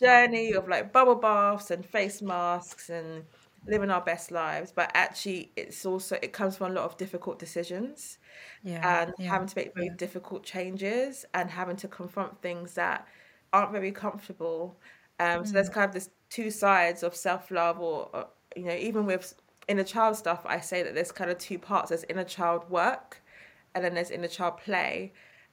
[0.00, 3.24] journey of like bubble baths and face masks and
[3.66, 4.72] living our best lives.
[4.74, 8.16] But actually, it's also it comes from a lot of difficult decisions.
[8.62, 9.96] Yeah, and yeah, having to make very yeah.
[9.98, 13.06] difficult changes and having to confront things that
[13.52, 14.78] aren't very comfortable.
[15.20, 15.46] Um, mm.
[15.46, 15.74] So there's mm.
[15.74, 19.34] kind of this two sides of self love, or, or you know, even with
[19.68, 21.90] inner child stuff, I say that there's kind of two parts.
[21.90, 23.22] There's inner child work,
[23.74, 25.12] and then there's inner child play.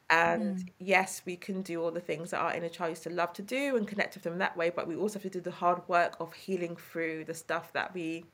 [0.09, 0.69] And mm.
[0.77, 3.41] yes, we can do all the things that our inner child used to love to
[3.41, 5.87] do and connect with them that way, but we also have to do the hard
[5.87, 8.25] work of healing through the stuff that we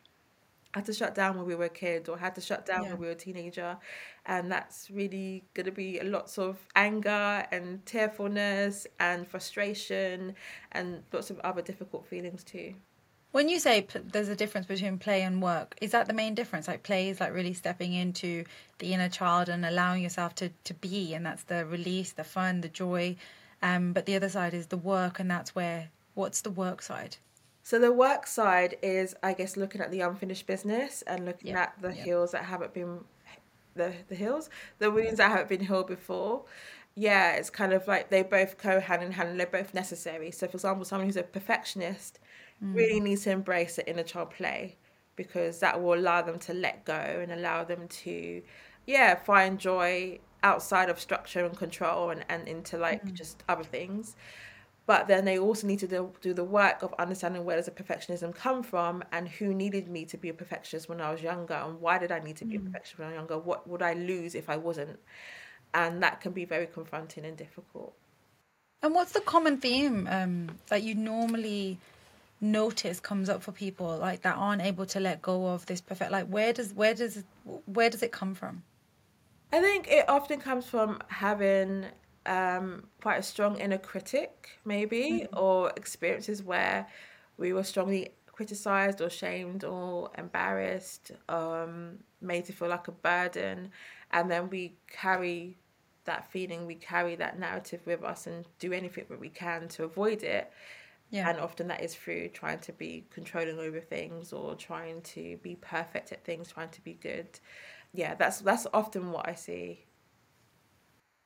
[0.73, 2.89] had to shut down when we were a kid or had to shut down yeah.
[2.89, 3.77] when we were a teenager.
[4.25, 10.35] And that's really going to be lots of anger and tearfulness and frustration
[10.71, 12.73] and lots of other difficult feelings too.
[13.31, 16.33] When you say p- there's a difference between play and work, is that the main
[16.33, 16.67] difference?
[16.67, 18.45] Like play is like really stepping into
[18.79, 22.61] the inner child and allowing yourself to, to be, and that's the release, the fun,
[22.61, 23.15] the joy.
[23.61, 27.17] Um, but the other side is the work, and that's where what's the work side?
[27.63, 31.73] So the work side is, I guess, looking at the unfinished business and looking at
[31.81, 32.99] the heals that haven't been
[33.75, 36.45] the the heals, the wounds that haven't been healed before.
[36.95, 40.31] Yeah, it's kind of like they both go hand in hand and they're both necessary.
[40.31, 42.19] So, for example, someone who's a perfectionist
[42.63, 42.75] mm.
[42.75, 44.75] really need to embrace the inner child play
[45.15, 48.41] because that will allow them to let go and allow them to
[48.85, 53.13] yeah find joy outside of structure and control and, and into like mm.
[53.13, 54.15] just other things
[54.87, 57.71] but then they also need to do, do the work of understanding where does the
[57.71, 61.55] perfectionism come from and who needed me to be a perfectionist when I was younger
[61.55, 63.37] and why did I need to be a perfectionist when I was younger?
[63.37, 64.97] What would I lose if I wasn't?
[65.73, 67.95] And that can be very confronting and difficult.
[68.81, 71.79] And what's the common theme um, that you normally
[72.39, 76.11] notice comes up for people like that aren't able to let go of this perfect?
[76.11, 77.23] Like, where does where does
[77.65, 78.63] where does it come from?
[79.51, 81.85] I think it often comes from having
[82.25, 85.37] um, quite a strong inner critic, maybe, mm-hmm.
[85.37, 86.85] or experiences where
[87.37, 93.71] we were strongly criticized or shamed or embarrassed, um, made to feel like a burden,
[94.11, 95.57] and then we carry
[96.05, 99.83] that feeling, we carry that narrative with us and do anything that we can to
[99.83, 100.51] avoid it.
[101.09, 101.29] Yeah.
[101.29, 105.55] And often that is through trying to be controlling over things or trying to be
[105.55, 107.39] perfect at things, trying to be good.
[107.93, 109.85] Yeah, that's that's often what I see.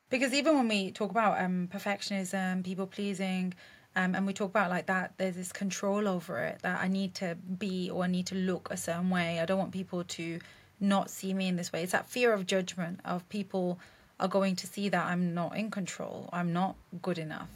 [0.10, 3.54] Because even when we talk about um, perfectionism, people pleasing,
[3.96, 7.16] um, and we talk about like that, there's this control over it that I need
[7.16, 9.40] to be or I need to look a certain way.
[9.40, 10.40] I don't want people to
[10.80, 11.84] not see me in this way.
[11.84, 13.80] It's that fear of judgment of people
[14.20, 16.30] are going to see that I'm not in control.
[16.32, 17.50] I'm not good enough.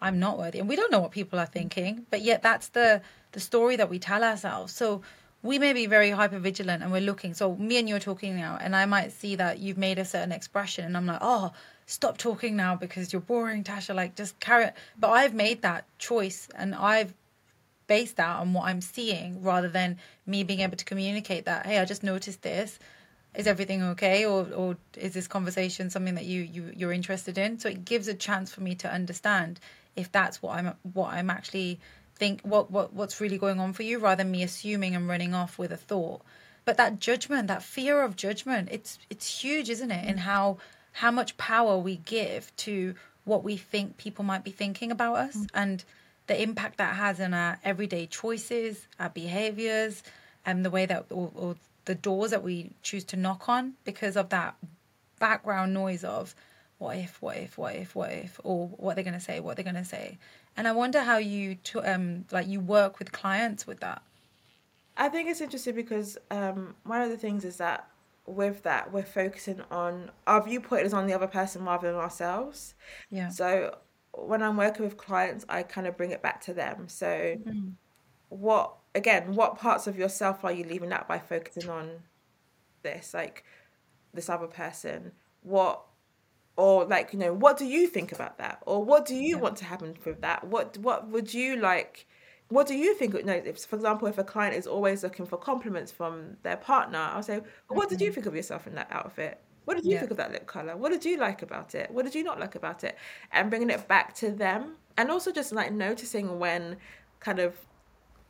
[0.00, 0.58] I'm not worthy.
[0.58, 3.90] And we don't know what people are thinking, but yet that's the the story that
[3.90, 4.72] we tell ourselves.
[4.72, 5.02] So
[5.42, 7.34] we may be very hyper vigilant and we're looking.
[7.34, 10.04] So me and you are talking now, and I might see that you've made a
[10.04, 11.52] certain expression, and I'm like, oh,
[11.86, 13.94] stop talking now because you're boring, Tasha.
[13.94, 14.74] Like just carry it.
[14.98, 17.14] But I've made that choice, and I've
[17.86, 21.66] based that on what I'm seeing rather than me being able to communicate that.
[21.66, 22.78] Hey, I just noticed this
[23.36, 27.58] is everything okay or or is this conversation something that you, you you're interested in
[27.58, 29.60] so it gives a chance for me to understand
[29.94, 31.78] if that's what i'm what i'm actually
[32.16, 35.34] think what what what's really going on for you rather than me assuming and running
[35.34, 36.22] off with a thought
[36.64, 40.56] but that judgment that fear of judgment it's it's huge isn't it in how
[40.92, 42.94] how much power we give to
[43.24, 45.46] what we think people might be thinking about us mm.
[45.52, 45.84] and
[46.26, 50.02] the impact that has on our everyday choices our behaviors
[50.46, 54.16] and the way that or, or the doors that we choose to knock on because
[54.16, 54.54] of that
[55.18, 56.34] background noise of
[56.78, 59.56] what if, what if, what if, what if, or what they're going to say, what
[59.56, 60.18] they're going to say.
[60.56, 64.02] And I wonder how you, um, like you work with clients with that.
[64.96, 67.88] I think it's interesting because um, one of the things is that
[68.26, 72.74] with that we're focusing on our viewpoint is on the other person rather than ourselves.
[73.10, 73.28] Yeah.
[73.28, 73.76] So
[74.12, 76.88] when I'm working with clients, I kind of bring it back to them.
[76.88, 77.68] So mm-hmm.
[78.30, 82.02] what again, what parts of yourself are you leaving out by focusing on
[82.82, 83.44] this, like
[84.14, 85.12] this other person?
[85.42, 85.82] What,
[86.56, 89.42] or like you know, what do you think about that, or what do you yeah.
[89.42, 90.44] want to happen with that?
[90.44, 92.06] What what would you like?
[92.48, 93.14] What do you think?
[93.14, 96.56] You know, if, for example, if a client is always looking for compliments from their
[96.56, 98.14] partner, I'll say, well, "What did you mm-hmm.
[98.14, 99.40] think of yourself in that outfit?
[99.66, 99.98] What did you yeah.
[99.98, 100.76] think of that lip color?
[100.76, 101.90] What did you like about it?
[101.90, 102.96] What did you not like about it?"
[103.32, 106.78] And bringing it back to them, and also just like noticing when
[107.20, 107.54] kind of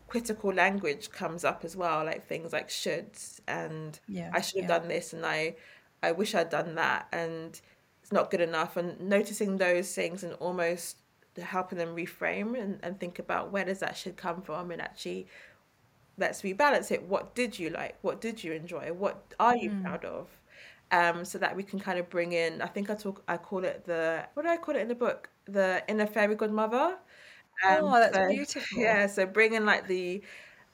[0.09, 4.71] critical language comes up as well, like things like shoulds and yeah, I should have
[4.71, 4.79] yeah.
[4.79, 5.57] done this and I
[6.03, 7.61] I wish I'd done that and
[8.03, 10.99] it's not good enough and noticing those things and almost
[11.43, 15.27] helping them reframe and, and think about where does that should come from and actually
[16.17, 17.03] let's rebalance it.
[17.03, 17.97] What did you like?
[18.03, 18.93] What did you enjoy?
[18.93, 19.83] What are you mm.
[19.83, 20.29] proud of?
[20.93, 23.65] Um, so that we can kind of bring in I think I talk I call
[23.65, 25.29] it the what do I call it in the book?
[25.47, 26.97] The inner fairy godmother
[27.65, 28.83] um, oh, that's so, beautiful.
[28.83, 30.23] Yeah, so bringing like the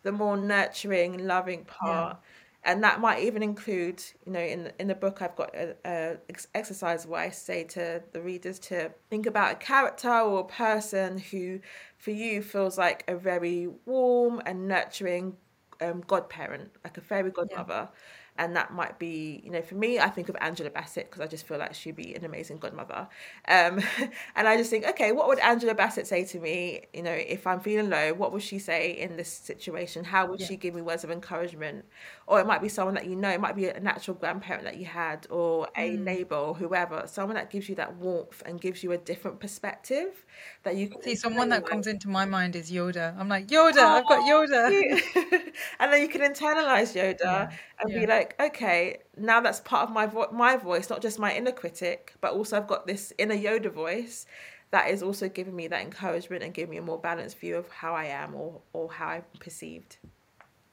[0.02, 2.16] the more nurturing, loving part.
[2.16, 2.28] Yeah.
[2.64, 6.16] And that might even include, you know, in in the book, I've got a, a
[6.54, 11.18] exercise where I say to the readers to think about a character or a person
[11.18, 11.60] who,
[11.98, 15.36] for you, feels like a very warm and nurturing
[15.80, 17.88] um, godparent, like a fairy godmother.
[17.92, 17.98] Yeah
[18.42, 21.26] and that might be you know for me i think of angela bassett because i
[21.26, 23.08] just feel like she'd be an amazing godmother.
[23.48, 23.80] Um,
[24.36, 26.82] and i just think okay what would angela bassett say to me?
[26.92, 30.04] You know if i'm feeling low what would she say in this situation?
[30.04, 30.46] How would yeah.
[30.46, 31.84] she give me words of encouragement?
[32.26, 34.76] Or it might be someone that you know it might be a natural grandparent that
[34.76, 36.00] you had or a mm.
[36.00, 40.24] neighbor or whoever someone that gives you that warmth and gives you a different perspective
[40.62, 43.18] that you see someone that comes into my mind is yoda.
[43.18, 45.02] I'm like yoda oh, i've got yoda.
[45.80, 47.20] and then you can internalize yoda.
[47.22, 47.50] Yeah.
[47.82, 48.00] And yeah.
[48.00, 51.52] be like okay, now that's part of my vo- my voice, not just my inner
[51.52, 54.26] critic, but also I've got this inner Yoda voice
[54.70, 57.68] that is also giving me that encouragement and giving me a more balanced view of
[57.70, 59.98] how I am or or how I'm perceived.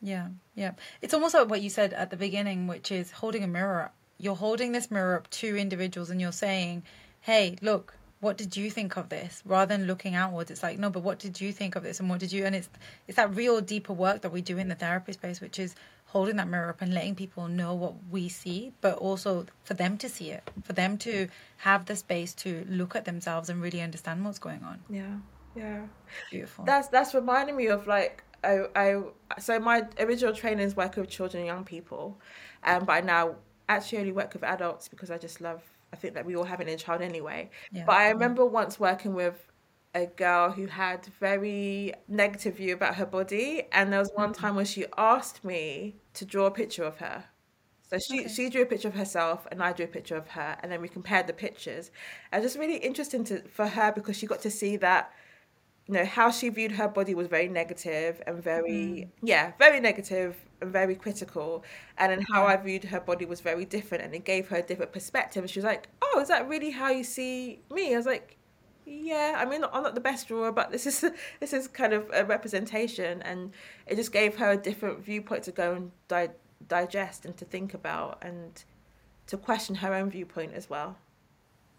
[0.01, 0.71] Yeah, yeah.
[1.01, 3.93] It's almost like what you said at the beginning, which is holding a mirror up.
[4.17, 6.83] You're holding this mirror up to individuals and you're saying,
[7.21, 10.89] hey, look, what did you think of this rather than looking outwards it's like no
[10.89, 12.69] but what did you think of this and what did you and it's
[13.07, 15.73] it's that real deeper work that we do in the therapy space which is
[16.09, 19.97] holding that mirror up and letting people know what we see, but also for them
[19.97, 23.79] to see it, for them to have the space to look at themselves and really
[23.81, 24.79] understand what's going on.
[24.89, 25.17] Yeah.
[25.55, 25.81] Yeah.
[26.31, 26.65] Beautiful.
[26.65, 29.01] That's that's reminding me of like I, I
[29.39, 32.19] so my original training is work with children and young people,
[32.63, 33.35] um, but I now
[33.67, 35.61] actually only work with adults because I just love.
[35.91, 37.49] I think that we all have an inner child anyway.
[37.71, 37.83] Yeah.
[37.85, 39.48] But I remember once working with
[39.95, 44.33] a girl who had very negative view about her body, and there was one Mm-hmm.
[44.33, 47.25] time when she asked me to draw a picture of her.
[47.83, 48.29] So she Okay.
[48.29, 50.81] she drew a picture of herself, and I drew a picture of her, and then
[50.81, 51.91] we compared the pictures.
[52.31, 55.11] And just really interesting to for her because she got to see that
[55.87, 60.37] you know how she viewed her body was very negative and very yeah very negative
[60.61, 61.63] and very critical
[61.97, 62.47] and then how Yeah.
[62.47, 65.49] i viewed her body was very different and it gave her a different perspective and
[65.49, 68.37] she was like oh is that really how you see me i was like
[68.89, 71.05] yeah i mean i'm not the best drawer but this is
[71.39, 73.51] this is kind of a representation and
[73.85, 76.29] it just gave her a different viewpoint to go and di-
[76.67, 78.63] digest and to think about and
[79.27, 80.97] to question her own viewpoint as well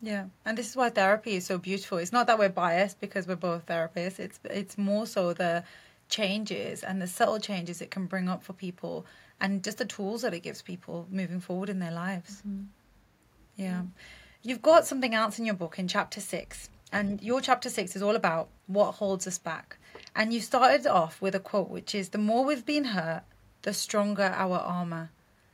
[0.03, 1.99] Yeah, and this is why therapy is so beautiful.
[1.99, 4.19] It's not that we're biased because we're both therapists.
[4.19, 5.63] It's it's more so the
[6.09, 9.05] changes and the subtle changes it can bring up for people,
[9.41, 12.41] and just the tools that it gives people moving forward in their lives.
[12.41, 12.65] Mm-hmm.
[13.57, 13.83] Yeah,
[14.43, 18.03] you've got something else in your book in chapter six, and your chapter six is
[18.03, 19.79] all about what holds us back.
[20.15, 23.25] And you started off with a quote, which is, "The more we've been hurt,
[23.63, 25.11] the stronger our armor."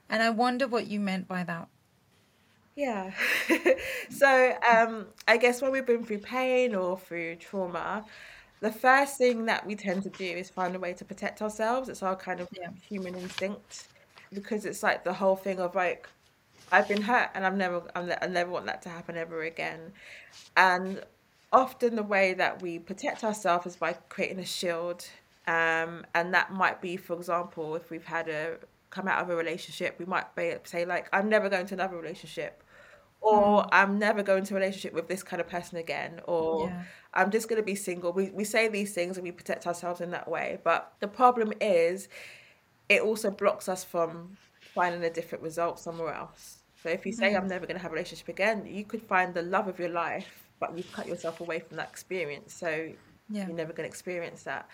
[0.08, 1.68] And I wonder what you meant by that.
[2.74, 3.12] Yeah.
[4.10, 8.04] so um, I guess when we've been through pain or through trauma,
[8.60, 11.88] the first thing that we tend to do is find a way to protect ourselves.
[11.88, 12.70] It's our kind of Yeah.
[12.88, 13.88] human instinct
[14.32, 16.08] because it's like the whole thing of like,
[16.72, 19.92] I've been hurt and I've never, I'm, I never want that to happen ever again.
[20.56, 21.02] And
[21.56, 25.08] often the way that we protect ourselves is by creating a shield.
[25.48, 28.58] Um, and that might be, for example, if we've had a
[28.90, 31.96] come out of a relationship, we might be, say like, I'm never going to another
[31.96, 32.62] relationship,
[33.20, 36.82] or I'm never going to a relationship with this kind of person again, or Yeah.
[37.14, 38.12] I'm just going to be single.
[38.12, 40.58] We we say these things and we protect ourselves in that way.
[40.62, 42.08] But the problem is,
[42.88, 46.58] it also blocks us from finding a different result somewhere else.
[46.82, 49.32] So if you say I'm never going to have a relationship again, you could find
[49.34, 52.54] the love of your life, but you've cut yourself away from that experience.
[52.54, 52.92] So
[53.28, 53.46] Yeah.
[53.46, 54.68] you're never going to experience that.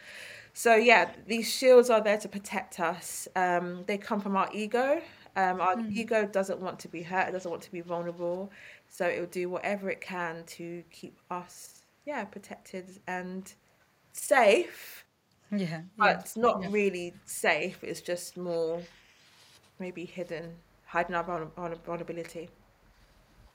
[0.52, 3.26] So yeah, these shields are there to protect us.
[3.34, 5.00] Um, they come from our ego.
[5.34, 7.28] Um, our ego doesn't want to be hurt.
[7.28, 8.50] It doesn't want to be vulnerable.
[8.88, 13.52] So it will do whatever it can to keep us, yeah, protected and
[14.12, 15.06] safe.
[15.50, 15.58] Yeah.
[15.58, 15.80] yeah.
[15.96, 16.68] But it's not yeah.
[16.70, 17.82] really safe.
[17.82, 18.82] It's just more
[19.78, 20.54] maybe hidden,
[20.84, 22.50] hiding our vulner- vulner- vulnerability.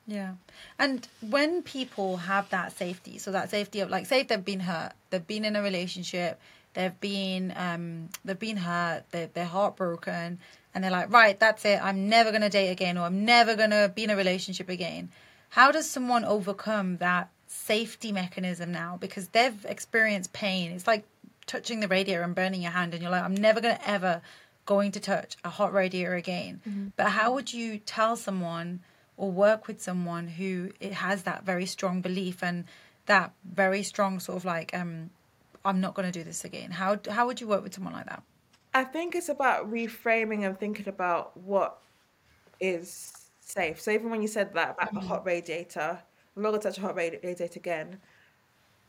[0.08, 0.36] Yeah.
[0.80, 4.62] And when people have that safety, so that safety of like say if they've been
[4.62, 6.40] hurt, they've been in a relationship,
[6.74, 10.40] they've been um they've been hurt, they're they're heartbroken
[10.74, 13.90] and they're like, Right, that's it, I'm never gonna date again or I'm never gonna
[13.90, 15.10] be in a relationship again.
[15.50, 18.98] How does someone overcome that safety mechanism now?
[19.00, 20.72] Because they've experienced pain.
[20.72, 21.06] It's like
[21.48, 24.22] touching the radiator and burning your hand and you're like, I'm never gonna ever
[24.66, 26.62] going to touch a hot radiator again.
[26.96, 28.82] But how would you tell someone
[29.18, 32.66] or work with someone who it has that very strong belief and
[33.08, 35.10] that very strong sort of like um
[35.66, 36.72] I'm not going to do this again.
[36.72, 38.24] How how would you work with someone like that?
[38.74, 41.80] I think it's about reframing and thinking about what
[42.60, 43.12] is
[43.42, 43.82] safe.
[43.82, 46.00] So even when you said that about the hot radiator,
[46.36, 48.00] I'm not gonna touch a hot radiator again.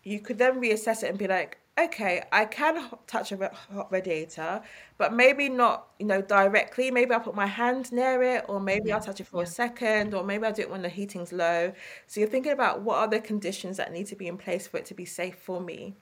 [0.04, 4.62] You could then reassess it and be like, okay, I can touch a hot radiator,
[4.96, 6.90] but maybe not, you know, directly.
[6.90, 9.06] Maybe I'll put my hand near it, or maybe I'll mm-hmm.
[9.06, 11.72] touch it for a second, or maybe I'll do it when the heating's low.
[12.06, 14.78] So you're thinking about what are the conditions that need to be in place for
[14.78, 15.94] it to be safe for me.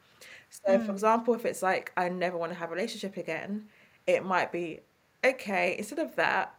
[0.49, 0.91] So, for mm.
[0.91, 3.67] example, if it's like I never want to have a relationship again,
[4.07, 4.81] it might be
[5.25, 5.75] okay.
[5.77, 6.55] Instead of that,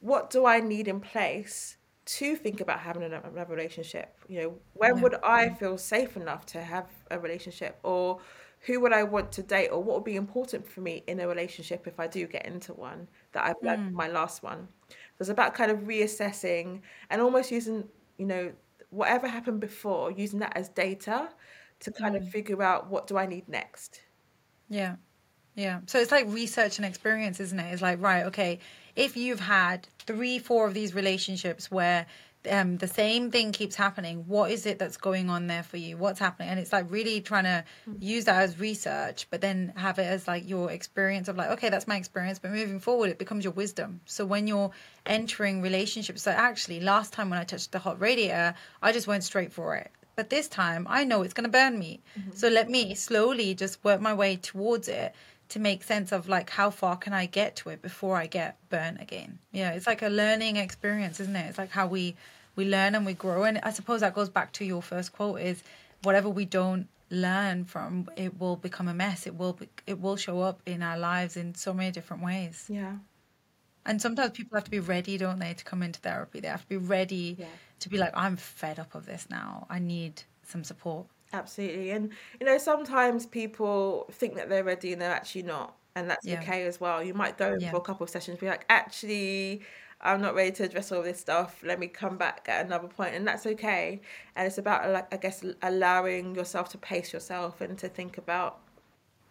[0.00, 4.16] what do I need in place to think about having another relationship?
[4.28, 5.02] You know, when Yeah.
[5.02, 5.58] would I mm.
[5.58, 8.20] feel safe enough to have a relationship, or
[8.66, 11.28] who would I want to date, or what would be important for me in a
[11.28, 13.96] relationship if I do get into one that I've learned from mm.
[13.96, 14.66] my last one?
[14.88, 17.84] So it's about kind of reassessing and almost using,
[18.18, 18.52] you know,
[18.90, 21.28] whatever happened before, using that as data
[21.80, 22.30] to kind of mm.
[22.30, 24.00] figure out what do I need next.
[24.68, 24.96] Yeah.
[25.54, 25.80] Yeah.
[25.86, 27.72] So it's like research and experience, isn't it?
[27.72, 28.58] It's like, right, okay,
[28.96, 32.06] if you've had three, four of these relationships where
[32.50, 35.96] um, the same thing keeps happening, what is it that's going on there for you?
[35.96, 36.48] What's happening?
[36.48, 37.64] And it's like really trying to
[38.00, 41.68] use that as research, but then have it as like your experience of like, okay,
[41.68, 44.00] that's my experience, but moving forward, it becomes your wisdom.
[44.04, 44.70] So when you're
[45.04, 49.24] entering relationships, so actually, last time when I touched the hot radiator, I just went
[49.24, 49.90] straight for it.
[50.16, 52.00] But this time, I know it's going to burn me.
[52.34, 55.14] So let me slowly just work my way towards it
[55.50, 58.58] to make sense of like how far can I get to it before I get
[58.68, 59.38] burnt again.
[59.52, 61.46] Yeah, it's like a learning experience, isn't it?
[61.48, 62.16] It's like how we
[62.56, 63.44] we learn and we grow.
[63.44, 65.62] And I suppose that goes back to your first quote is
[66.02, 69.26] whatever we don't learn from, it will become a mess.
[69.26, 72.64] It will be, it will show up in our lives in so many different ways.
[72.68, 72.96] Yeah.
[73.84, 76.40] And sometimes people have to be ready, don't they, to come into therapy?
[76.40, 77.46] They have to be ready Yeah.
[77.80, 79.66] to be like, I'm fed up of this now.
[79.70, 81.06] I need some support.
[81.32, 81.90] Absolutely.
[81.90, 85.76] And you know, sometimes people think that they're ready and they're actually not.
[85.94, 86.42] And that's Yeah.
[86.42, 87.02] okay as well.
[87.02, 87.70] You might go Yeah.
[87.70, 89.62] for a couple of sessions, be like, actually,
[90.02, 91.62] I'm not ready to address all this stuff.
[91.62, 94.02] Let me come back at another point, and that's okay.
[94.36, 98.18] And it's about uh, like I guess allowing yourself to pace yourself and to think
[98.18, 98.60] about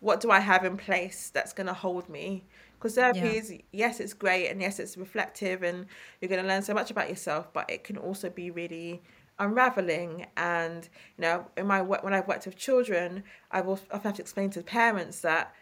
[0.01, 2.47] what do I have in place that's going to hold me?
[2.79, 3.37] Because therapy Yeah.
[3.37, 5.87] is yes, it's great, and yes, it's reflective, and
[6.21, 7.53] you're going to learn so much about yourself.
[7.53, 9.03] But it can also be really
[9.39, 10.27] unraveling.
[10.37, 14.15] And you know, in my work when I've worked with children, I've also, I've had
[14.15, 15.53] to explain to parents that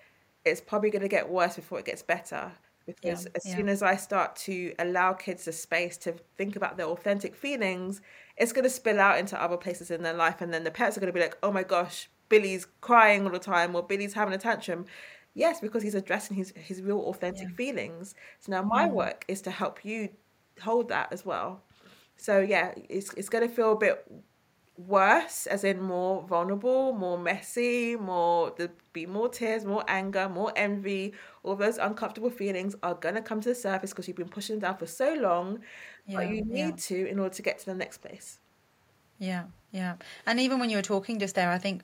[0.45, 2.53] it's probably going to get worse before it gets better.
[2.85, 3.55] Because Yeah, as yeah.
[3.55, 8.01] soon as I start to allow kids the space to think about their authentic feelings,
[8.35, 10.41] it's going to spill out into other places in their life.
[10.41, 13.31] And then the parents are going to be like, oh my gosh, Billy's crying all
[13.31, 14.85] the time or Billy's having a tantrum.
[15.33, 17.55] Yes, because he's addressing his, his real authentic Yeah.
[17.55, 18.15] feelings.
[18.39, 20.09] So now my work is to help you
[20.61, 21.65] hold that as well.
[22.17, 24.05] So yeah, it's, it's going to feel a bit
[24.77, 30.51] worse, as in more vulnerable, more messy, more there'll be more tears, more anger, more
[30.55, 31.13] envy.
[31.43, 34.71] All those uncomfortable feelings are gonna come to the surface because you've been pushing them
[34.71, 35.59] down for so long,
[36.05, 36.71] Yeah, but you need yeah.
[36.87, 38.39] to in order to get to the next place.
[39.19, 39.95] Yeah, yeah.
[40.25, 41.83] And even when you were talking just there, I think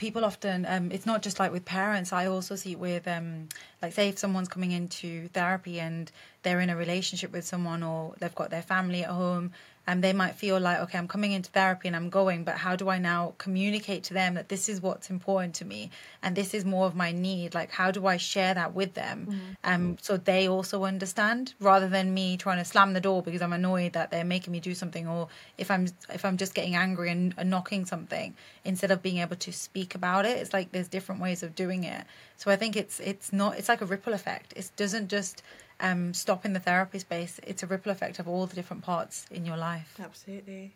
[0.00, 2.10] people often um, it's not just like with parents.
[2.10, 3.50] I also see it with um,
[3.82, 6.10] like say if someone's coming into therapy and
[6.42, 9.52] they're in a relationship with someone or they've got their family at home
[9.90, 12.74] and they might feel like okay i'm coming into therapy and i'm going but how
[12.76, 15.90] do i now communicate to them that this is what's important to me
[16.22, 17.54] and this is more of my need?
[17.54, 19.16] Like how do i share that with them?
[19.64, 23.52] Um so they also understand rather than me trying to slam the door because i'm
[23.52, 25.28] annoyed that they're making me do something or
[25.58, 28.34] if i'm if i'm just getting angry and, and knocking something
[28.64, 31.84] instead of being able to speak about it it's like there's different ways of doing
[31.84, 32.04] it.
[32.36, 34.48] So i think it's it's not it's like a ripple effect.
[34.56, 35.42] It doesn't just
[35.80, 39.26] um, stop in the therapy space it's a ripple effect of all the different parts
[39.30, 40.72] in your life Absolutely.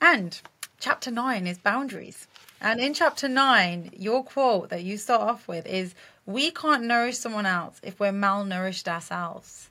[0.00, 0.40] and
[0.84, 2.26] chapter nine is boundaries.
[2.60, 5.94] And in chapter nine, your quote that you start off with is
[6.26, 9.70] We can't nourish someone else if we're malnourished ourselves.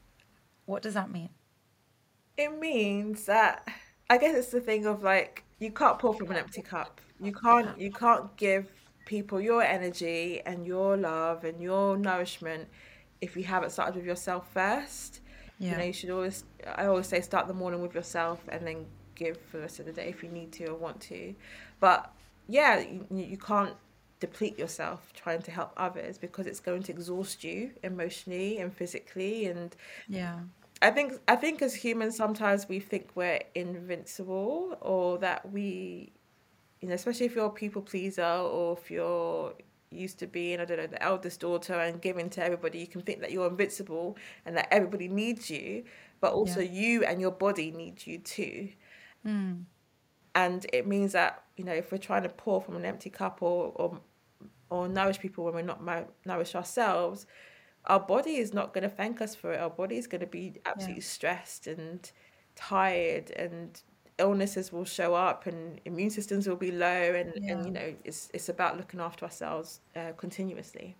[0.65, 1.29] What does that mean?
[2.37, 3.67] It means that
[4.09, 6.99] I guess it's the thing of like you can't pour from an empty cup.
[7.21, 8.71] You can't you can't give
[9.05, 12.69] people your energy and your love and your nourishment
[13.21, 15.21] if you haven't started with yourself first.
[15.71, 16.43] You know, you should always
[16.75, 18.85] I always say start the morning with yourself and then
[19.15, 21.35] give for the rest of the day if you need to or want to.
[21.79, 22.13] But
[22.49, 23.75] yeah, you, you can't
[24.19, 29.45] deplete yourself trying to help others because it's going to exhaust you emotionally and physically
[29.47, 29.75] and
[30.07, 30.39] Yeah.
[30.81, 36.11] I think I think as humans sometimes we think we're invincible or that we
[36.81, 39.53] you know, especially if you're a people pleaser or if you're
[39.93, 43.01] used to being, I don't know, the eldest daughter and giving to everybody, you can
[43.01, 45.83] think that you're invincible and that everybody needs you,
[46.19, 46.71] but also Yeah.
[46.71, 48.69] you and your body need you too.
[49.25, 49.65] Mm.
[50.35, 53.41] And it means that, you know, if we're trying to pour from an empty cup
[53.41, 53.99] or or,
[54.69, 55.81] or nourish people when we're not
[56.25, 57.27] nourished ourselves,
[57.85, 59.59] our body is not going to thank us for it.
[59.59, 62.11] Our body is going to be absolutely stressed and
[62.55, 63.81] tired, and
[64.17, 67.53] illnesses will show up, and immune systems will be low, and, Yeah.
[67.53, 70.95] and you know, it's it's about looking after ourselves uh, continuously.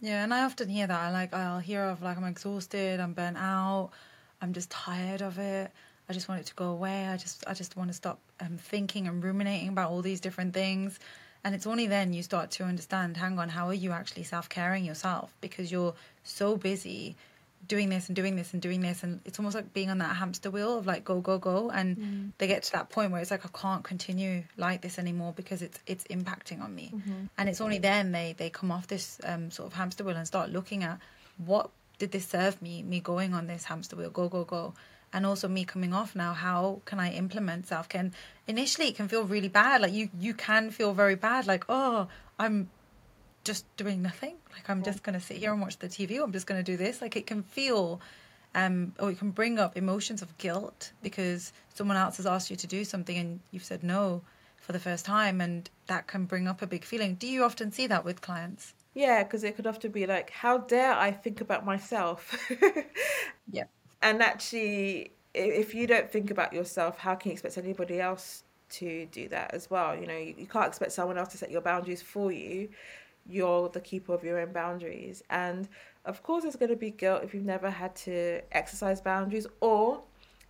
[0.00, 0.98] Yeah, and I often hear that.
[0.98, 3.90] I like I'll hear of like I'm exhausted, I'm burnt out,
[4.40, 5.70] I'm just tired of it.
[6.08, 7.06] I just want it to go away.
[7.08, 10.54] I just I just want to stop um, thinking and ruminating about all these different
[10.54, 10.98] things.
[11.44, 14.84] And it's only then you start to understand, hang on, how are you actually self-caring
[14.84, 15.34] yourself?
[15.40, 17.16] Because you're so busy
[17.66, 19.02] doing this and doing this and doing this.
[19.02, 21.70] And it's almost like being on that hamster wheel of like go go go.
[21.70, 25.32] And they get to that point where it's like I can't continue like this anymore
[25.34, 26.92] because it's it's impacting on me.
[27.38, 30.26] And it's only then they they come off this um, sort of hamster wheel and
[30.26, 30.98] start looking at
[31.38, 34.74] what did this serve me me going on this hamster wheel go go go.
[35.12, 38.00] And also me coming off now how can i implement self-care?
[38.00, 38.12] And
[38.46, 39.80] initially it can feel really bad.
[39.82, 41.46] Like you you can feel very bad.
[41.46, 42.08] Like oh
[42.38, 42.70] i'm
[43.44, 46.24] just doing nothing like i'm just going to sit here and watch the tv or
[46.24, 48.00] i'm just going to do this like it can feel
[48.54, 52.56] um or it can bring up emotions of guilt because someone else has asked you
[52.56, 54.22] to do something and you've said no
[54.58, 57.72] for the first time and that can bring up a big feeling do you often
[57.72, 61.40] see that with clients Yeah, because it could often be like, how dare I think
[61.40, 62.36] about myself?
[63.50, 63.64] yeah
[64.02, 69.06] And actually, if you don't think about yourself, how can you expect anybody else to
[69.06, 69.96] do that as well?
[69.96, 72.70] You know, you, you can't expect someone else to set your boundaries for you.
[73.30, 75.22] You're the keeper of your own boundaries.
[75.30, 75.68] And
[76.04, 80.02] of course, there's going to be guilt if you've never had to exercise boundaries or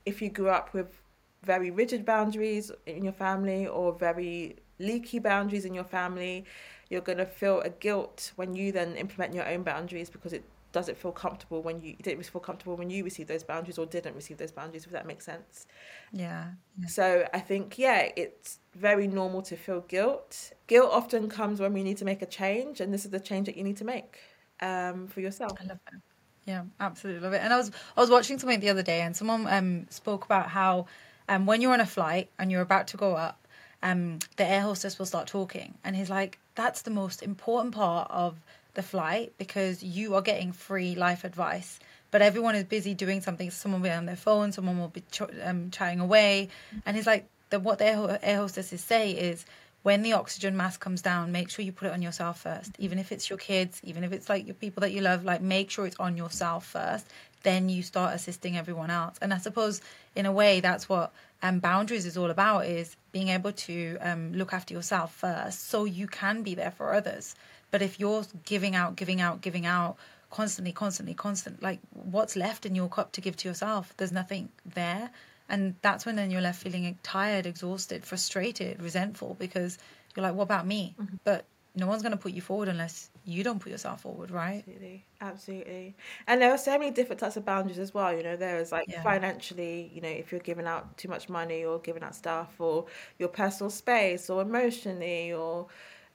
[0.07, 1.03] if you grew up with
[1.43, 6.45] very rigid boundaries in your family or very leaky boundaries in your family.
[6.89, 10.45] You're going to feel a guilt when you then implement your own boundaries because it
[10.72, 13.86] doesn't feel comfortable when you, you didn't feel comfortable when you received those boundaries or
[13.86, 15.66] didn't receive those boundaries, if that makes sense.
[16.12, 16.50] Yeah.
[16.78, 16.86] yeah.
[16.86, 20.52] So I think, yeah, it's very normal to feel guilt.
[20.66, 23.46] Guilt often comes when we need to make a change, and this is the change
[23.46, 24.18] that you need to make
[24.60, 25.58] um, for yourself.
[25.60, 25.98] I love it.
[26.46, 27.42] Yeah, absolutely love it.
[27.42, 30.48] And I was I was watching something the other day, and someone um, spoke about
[30.48, 30.86] how
[31.28, 33.46] um, when you're on a flight and you're about to go up,
[33.82, 38.10] um, the air hostess will start talking, and he's like, "That's the most important part
[38.10, 38.40] of
[38.74, 41.78] the flight because you are getting free life advice."
[42.10, 43.50] But everyone is busy doing something.
[43.50, 44.52] Someone will be on their phone.
[44.52, 46.48] Someone will be ch- um, chatting away,
[46.84, 49.44] and he's like, the, "What the air, air hostesses say is."
[49.82, 52.72] when the oxygen mask comes down, make sure you put it on yourself first.
[52.78, 55.40] Even if it's your kids, even if it's like your people that you love, like
[55.40, 57.06] make sure it's on yourself first.
[57.42, 59.16] Then you start assisting everyone else.
[59.22, 59.80] And I suppose
[60.14, 61.12] in a way that's what
[61.42, 65.84] um, boundaries is all about is being able to um, look after yourself first so
[65.84, 67.34] you can be there for others.
[67.70, 69.96] But if you're giving out, giving out, giving out
[70.30, 73.94] constantly, constantly, constant, like what's left in your cup to give to yourself?
[73.96, 75.10] There's nothing there
[75.50, 79.76] and that's when then you're left feeling tired exhausted frustrated resentful because
[80.14, 81.16] you're like what about me mm-hmm.
[81.24, 81.44] but
[81.76, 85.04] no one's going to put you forward unless you don't put yourself forward right absolutely
[85.20, 85.94] absolutely
[86.26, 88.72] and there are so many different types of boundaries as well you know there is
[88.72, 89.02] like yeah.
[89.02, 92.86] financially you know if you're giving out too much money or giving out stuff or
[93.18, 95.66] your personal space or emotionally or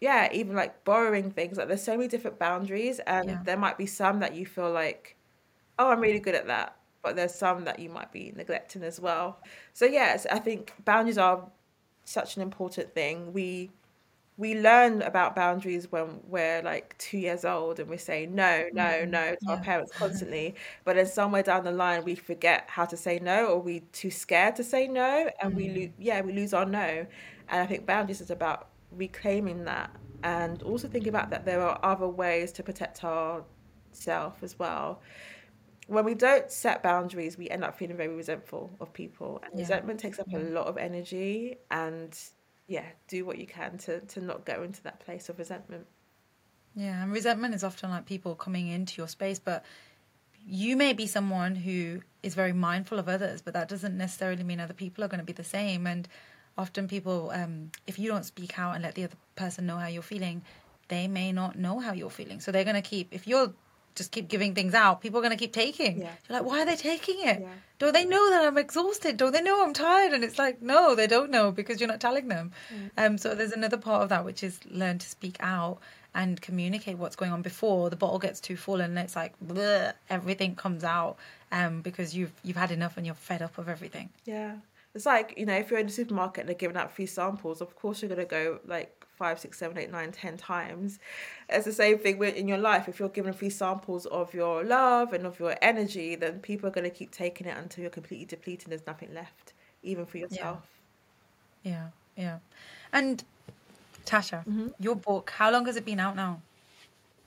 [0.01, 3.39] yeah even like borrowing things like there's so many different boundaries and yeah.
[3.43, 5.15] there might be some that you feel like
[5.79, 6.75] oh i'm really good at that
[7.05, 9.37] but there's some that you might be neglecting as well.
[9.73, 11.47] So yes, I think boundaries are
[12.03, 13.31] such an important thing.
[13.31, 13.69] We
[14.37, 18.83] we learn about boundaries when we're like two years old and we say no, no,
[18.83, 19.11] mm-hmm.
[19.11, 19.51] no to yeah.
[19.51, 20.55] our parents constantly.
[20.83, 24.11] but then somewhere down the line we forget how to say no or we're too
[24.11, 25.55] scared to say no and mm.
[25.55, 27.05] we lose yeah, we lose our no.
[27.49, 29.91] And I think boundaries is about reclaiming that
[30.23, 33.43] and also thinking about that there are other ways to protect our
[33.91, 35.01] self as well
[35.87, 39.61] when we don't set boundaries, we end up feeling very resentful of people, and yeah.
[39.61, 41.57] resentment takes up a lot of energy.
[41.69, 42.17] And
[42.67, 45.85] yeah, do what you can to to not go into that place of resentment.
[46.75, 49.63] Yeah, and resentment is often like people coming into your space, but
[50.47, 54.59] you may be someone who is very mindful of others, but that doesn't necessarily mean
[54.59, 55.87] other people are going to be the same.
[55.87, 56.07] And
[56.57, 59.87] often people, um, if you don't speak out and let the other person know how
[59.87, 60.41] you're feeling,
[60.87, 62.39] they may not know how you're feeling.
[62.39, 63.53] So they're going to keep, if you're
[63.95, 65.99] just keep giving things out, people are going to keep taking.
[66.01, 66.11] Yeah.
[66.29, 67.41] You're like, why are they taking it?
[67.41, 67.49] Yeah.
[67.79, 69.17] Don't they know that I'm exhausted?
[69.17, 70.13] Don't they know I'm tired?
[70.13, 72.51] And it's like, no, they don't know because you're not telling them.
[72.73, 72.89] Mm.
[72.97, 75.79] Um, so there's another part of that which is learn to speak out
[76.13, 79.93] and communicate what's going on before the bottle gets too full and it's like bleh,
[80.09, 81.17] everything comes out
[81.51, 84.09] um, because you've you've had enough and you're fed up of everything.
[84.23, 84.55] Yeah.
[84.95, 87.59] It's like, you know, if you're in the supermarket and they're giving out free samples,
[87.59, 90.99] of course you're going to go like five, six, seven, eight, nine, ten times.
[91.49, 92.87] It's the same thing in your life.
[92.87, 96.71] If you're given free samples of your love and of your energy, then people are
[96.71, 98.67] going to keep taking it until you're completely depleted.
[98.67, 99.51] And there's nothing left,
[99.83, 100.65] even for yourself.
[101.63, 102.23] Yeah, yeah.
[102.23, 102.37] yeah.
[102.93, 103.21] And
[104.05, 104.67] Tasha, mm-hmm.
[104.79, 106.41] your book, how long has it been out now?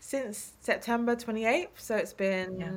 [0.00, 1.68] Since September 28th.
[1.76, 2.70] So it's been yeah.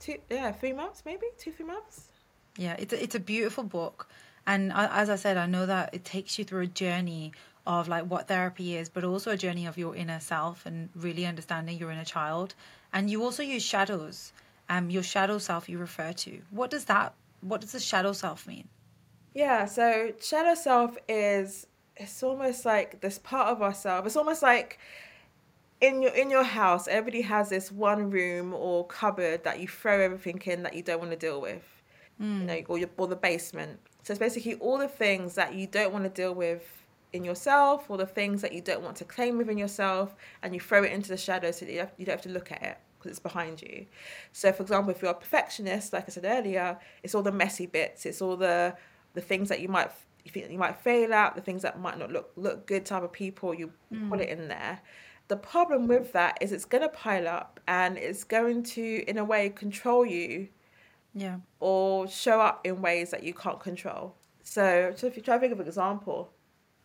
[0.00, 2.11] two, yeah, three months, maybe two, three months.
[2.56, 4.08] Yeah, it's a, it's a beautiful book.
[4.46, 7.32] And as I said, I know that it takes you through a journey
[7.66, 11.26] of like what therapy is, but also a journey of your inner self and really
[11.26, 12.54] understanding your inner child.
[12.92, 14.32] And you also use shadows.
[14.68, 16.40] Um, your shadow self you refer to.
[16.50, 17.14] What does that?
[17.40, 18.68] What does the shadow self mean?
[19.34, 24.06] Yeah, so shadow self is it's almost like this part of ourselves.
[24.06, 24.78] It's almost like
[25.80, 30.00] in your in your house, everybody has this one room or cupboard that you throw
[30.00, 31.62] everything in that you don't want to deal with.
[32.22, 32.40] Mm.
[32.40, 33.80] You know, or your or the basement.
[34.02, 37.90] So it's basically all the things that you don't want to deal with in yourself
[37.90, 40.92] or the things that you don't want to claim within yourself and you throw it
[40.92, 43.10] into the shadows so that you, have, you don't have to look at it because
[43.10, 43.86] it's behind you.
[44.32, 47.66] So, for example, if you're a perfectionist, like I said earlier, it's all the messy
[47.66, 48.74] bits, it's all the
[49.14, 49.90] the things that you might
[50.24, 52.96] you think you might fail at, the things that might not look look good to
[52.96, 53.52] other people.
[53.54, 54.08] You mm.
[54.08, 54.80] put it in there.
[55.28, 59.18] The problem with that is it's going to pile up and it's going to, in
[59.18, 60.48] a way, control you.
[61.14, 61.36] Yeah.
[61.60, 64.14] Or show up in ways that you can't control.
[64.42, 66.30] So, so if you try to think of an example,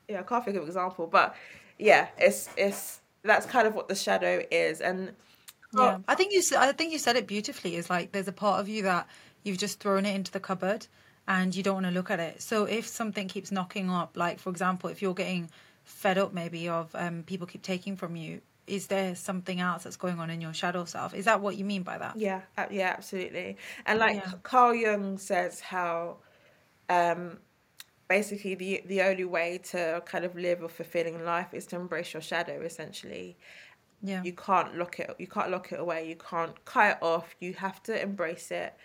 [0.08, 1.36] yeah, I can't think of an example, but
[1.78, 5.12] yeah, it's it's that's kind of what the shadow is, and
[5.74, 7.76] yeah, I think you I think you said it beautifully.
[7.76, 9.08] Is like there's a part of you that
[9.44, 10.88] you've just thrown it into the cupboard,
[11.28, 12.42] and you don't want to look at it.
[12.42, 15.50] So if something keeps knocking up, like for example, if you're getting
[15.84, 19.96] fed up maybe of um, people keep taking from you, is there something else that's
[19.98, 21.14] going on in your shadow self?
[21.14, 22.18] Is that what you mean by that?
[22.18, 23.58] Yeah, yeah, absolutely.
[23.86, 24.32] And like yeah.
[24.44, 26.18] Carl Jung says, how
[26.90, 27.40] um,
[28.08, 32.14] basically the the only way to kind of live a fulfilling life is to embrace
[32.14, 33.38] your shadow essentially
[34.02, 34.22] Yeah.
[34.24, 37.54] you can't lock it you can't lock it away you can't cut it off you
[37.54, 38.76] have to embrace it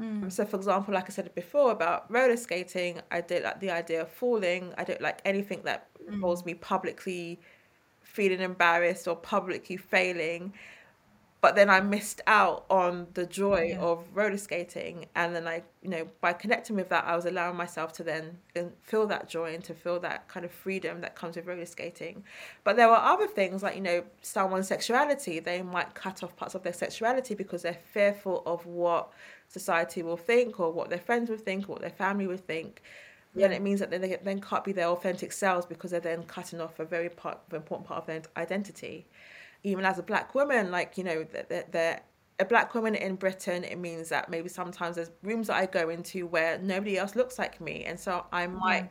[0.00, 0.32] Mm.
[0.32, 4.00] so for example like i said before about roller skating i did like the idea
[4.02, 6.14] of falling i don't like anything that Mm.
[6.14, 7.40] involves me publicly
[8.12, 10.52] feeling embarrassed or publicly failing
[11.42, 13.80] but then I missed out on the joy Yeah.
[13.80, 15.06] of roller skating.
[15.16, 18.38] And then I, you know, by connecting with that, I was allowing myself to then
[18.82, 22.22] feel that joy and to feel that kind of freedom that comes with roller skating.
[22.62, 26.54] But there are other things like, you know, someone's sexuality, they might cut off parts
[26.54, 29.10] of their sexuality because they're fearful of what
[29.48, 32.82] society will think or what their friends will think or what their family will think.
[33.34, 33.56] Then Yeah.
[33.56, 36.60] it means that they they then can't be their authentic selves because they're then cutting
[36.60, 39.06] off a very part, important part of their identity
[39.64, 42.06] even as a black woman, like you know, that that
[42.38, 45.88] a black woman in Britain, it means that maybe sometimes there's rooms that I go
[45.90, 48.58] into where nobody else looks like me, and so I mm.
[48.58, 48.90] might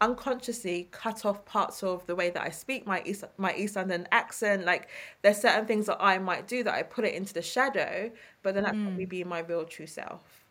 [0.00, 4.06] unconsciously cut off parts of the way that I speak, my East my East London
[4.12, 4.64] accent.
[4.64, 4.88] Like
[5.22, 8.10] there's certain things that I might do that I put it into the shadow,
[8.42, 9.10] but then that probably mm.
[9.10, 10.41] be my real true self.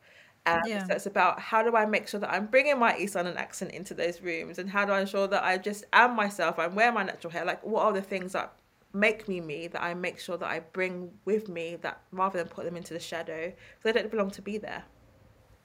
[0.46, 0.88] Um, Yeah.
[0.88, 3.72] So it's about how do I make sure that I'm bringing my East London accent
[3.72, 6.92] into those rooms, and how do I ensure that I just am myself, I wear
[6.92, 7.46] my natural hair.
[7.46, 8.54] Like what are the things that
[8.94, 12.48] make me me that I make sure that I bring with me that rather than
[12.48, 14.84] put them into the shadow, they don't belong to be there.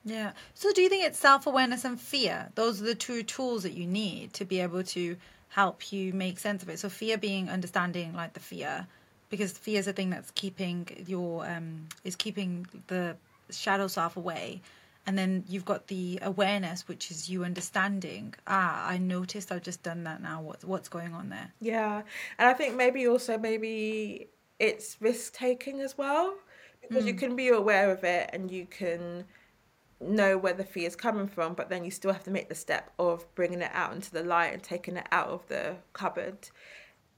[0.03, 0.31] Yeah.
[0.53, 2.49] So do you think it's self awareness and fear?
[2.55, 5.17] Those are the two tools that you need to be able to
[5.49, 6.79] help you make sense of it.
[6.79, 8.87] So fear being understanding like the fear,
[9.29, 13.17] because fear is a thing that's keeping your um is keeping the
[13.49, 14.61] shadow self away.
[15.05, 18.33] And then you've got the awareness, which is you understanding.
[18.45, 20.41] Ah, I noticed I've just done that now.
[20.41, 21.53] What's what's going on there?
[21.61, 22.01] Yeah,
[22.37, 24.27] and I think maybe also maybe
[24.59, 26.35] it's risk taking as well
[26.81, 29.25] because you can be aware of it and you can
[29.99, 32.55] know where the fear is coming from, but then you still have to make the
[32.55, 36.49] step of bringing it out into the light and taking it out of the cupboard.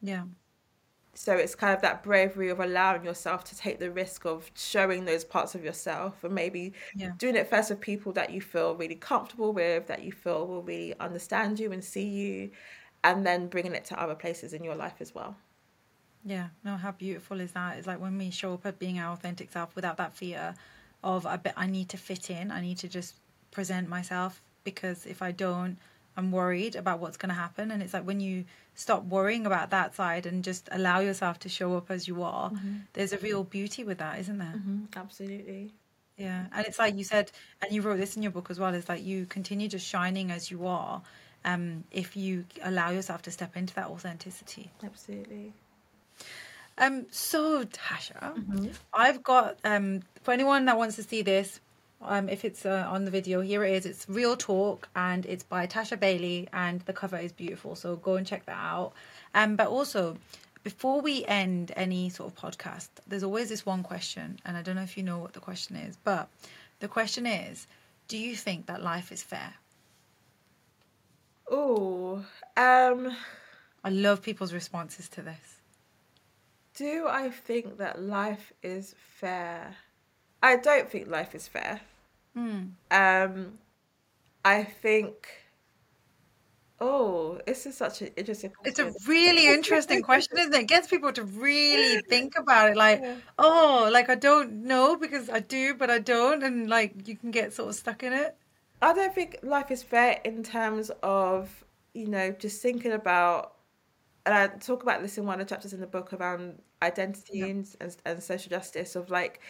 [0.01, 0.23] Yeah.
[1.19, 5.03] So it's kind of that bravery of allowing yourself to take the risk of showing
[5.05, 7.13] those parts of yourself and maybe Yeah.
[7.17, 10.63] doing it first with people that you feel really comfortable with, that you feel will
[10.63, 12.51] really understand you and see you,
[13.03, 15.35] and then bringing it to other places in your life as well.
[16.23, 17.77] Yeah, no, how beautiful is that?
[17.77, 20.55] It's like when we show up at being our authentic self without that fear
[21.03, 23.15] of I I need to fit in, I need to just
[23.51, 25.77] present myself because if I don't,
[26.19, 27.71] I'm worried about what's going to happen.
[27.71, 28.45] And it's like when you
[28.75, 32.51] stop worrying about that side and just allow yourself to show up as you are,
[32.93, 34.61] there's a real beauty with that, isn't there?
[34.95, 35.73] Absolutely.
[36.17, 38.73] Yeah, and it's like you said, and you wrote this in your book as well.
[38.75, 41.01] Is like you continue just shining as you are,
[41.45, 44.69] um, if you allow yourself to step into that authenticity.
[44.83, 45.53] Absolutely.
[46.77, 48.35] Um, so Tasha,
[48.93, 51.61] I've got um for anyone that wants to see this,
[52.01, 53.85] um, if it's uh, on the video, here it is.
[53.85, 57.75] It's Real Talk and it's by Tasha Bailey and the cover is beautiful.
[57.75, 58.93] So go and check that out.
[59.33, 60.17] Um, but also
[60.63, 64.75] before we end any sort of podcast, there's always this one question, and I don't
[64.75, 66.29] know if you know what the question is, but
[66.79, 67.67] the question is,
[68.07, 69.53] do you think that life is fair?
[71.49, 72.25] Oh,
[72.57, 73.15] um,
[73.83, 75.61] I love people's responses to this.
[76.75, 79.75] do I think that life is fair?
[80.41, 81.81] I don't think life is fair.
[82.91, 83.59] Um,
[84.45, 85.27] I think.
[86.81, 88.53] Oh, this is such an interesting.
[88.63, 90.61] It's a really interesting question, isn't it?
[90.61, 92.77] It gets people to really think about it.
[92.77, 93.03] Like,
[93.37, 97.31] oh, like I don't know because I do, but I don't, and like you can
[97.31, 98.33] get sort of stuck in it.
[98.81, 103.55] I don't think life is fair in terms of, you know, just thinking about,
[104.25, 107.41] and I talk about this in one of the chapters in the book around identity
[107.41, 109.41] and, and, and social justice of like,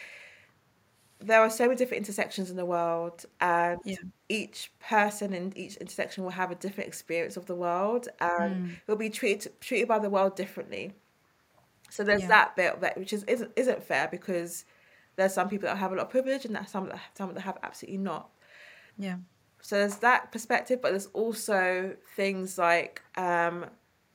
[1.20, 3.96] there are so many different intersections in the world, and Yeah.
[4.28, 8.56] each person in each intersection will have a different experience of the world, and
[8.86, 10.94] will be treated treated by the world differently.
[11.90, 12.28] So there's Yeah.
[12.28, 14.64] that bit that which is isn't isn't fair because
[15.16, 17.40] there's some people that have a lot of privilege and there's some that some that
[17.42, 18.32] have absolutely not.
[18.96, 19.18] Yeah,
[19.62, 23.66] So there's that perspective, but there's also things like um,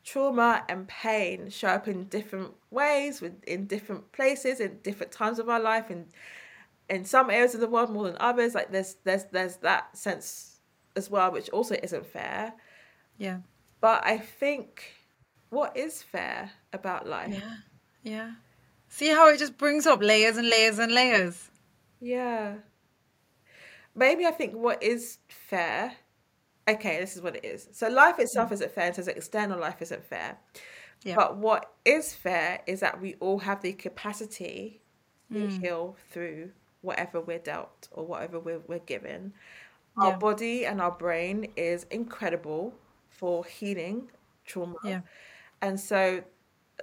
[0.04, 5.38] trauma and pain show up in different ways, with in different places, in different times
[5.40, 6.12] of our life, and
[6.90, 8.56] in some areas of the world more than others.
[8.56, 10.60] Like there's there's there's that sense
[10.96, 12.54] as well, which also isn't fair.
[13.18, 13.40] yeah,
[13.82, 14.84] But I think
[15.50, 17.34] what is fair about life?
[17.34, 17.56] yeah,
[18.04, 18.32] yeah.
[18.88, 21.50] See how it just brings up layers and layers and layers.
[22.00, 22.56] Yeah.
[23.94, 25.94] Maybe I think what is fair.
[26.68, 27.68] Okay, this is what it is.
[27.72, 30.38] So life itself isn't fair, so external life isn't fair.
[31.04, 31.16] Yeah.
[31.16, 34.82] But what is fair is that we all have the capacity
[35.32, 35.62] to mm.
[35.62, 36.52] heal through
[36.86, 39.34] whatever we're dealt or whatever we're, we're given.
[39.98, 42.74] our body and our brain is incredible
[43.10, 44.10] for healing
[44.46, 44.76] trauma.
[44.84, 45.02] Yeah.
[45.62, 46.24] And so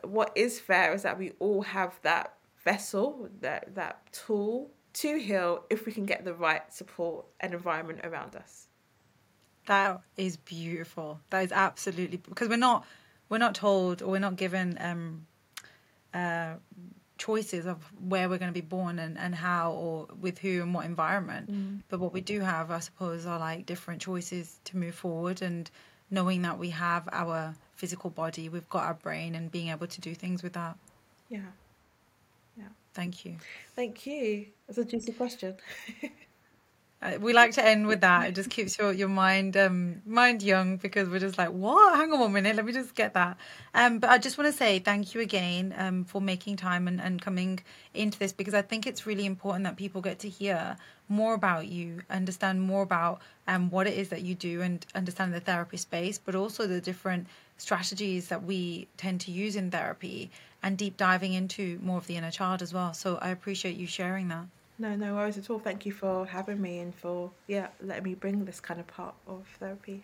[0.02, 2.34] what is fair is that we all have that
[2.64, 8.00] vessel, that that tool to heal if we can get the right support and environment
[8.04, 8.68] around us.
[9.66, 11.20] That is beautiful.
[11.30, 12.86] That is absolutely because we're not
[13.28, 15.26] we're not told or we're not given um,
[16.12, 16.54] uh,
[17.22, 20.74] choices of where we're going to be born and, and how or with who and
[20.74, 21.48] what environment.
[21.48, 21.82] Mm.
[21.88, 25.70] But what we do have, I suppose, are like different choices to move forward and
[26.10, 30.00] knowing that we have our physical body, we've got our brain, and being able to
[30.00, 30.76] do things with that.
[31.28, 31.52] Yeah.
[32.58, 32.64] Yeah.
[32.92, 33.36] Thank you.
[33.76, 34.46] Thank you.
[34.66, 35.54] That's a juicy question.
[37.02, 38.28] Uh, we like to end with that.
[38.28, 41.96] It just keeps your, your mind um, mind young because we're just like, what?
[41.96, 43.36] Hang on one minute, let me just get that.
[43.74, 47.00] Um, but I just want to say thank you again um, for making time and,
[47.00, 47.58] and coming
[47.92, 50.76] into this because I think it's really important that people get to hear
[51.08, 55.34] more about you, understand more about um, what it is that you do, and understand
[55.34, 57.26] the therapy space, but also the different
[57.58, 60.30] strategies that we tend to use in therapy
[60.62, 62.94] and deep diving into more of the inner child as well.
[62.94, 64.46] So I appreciate you sharing that.
[64.82, 65.60] No, no worries at all.
[65.60, 69.14] Thank you for having me and for yeah, letting me bring this kind of part
[69.28, 70.02] of therapy.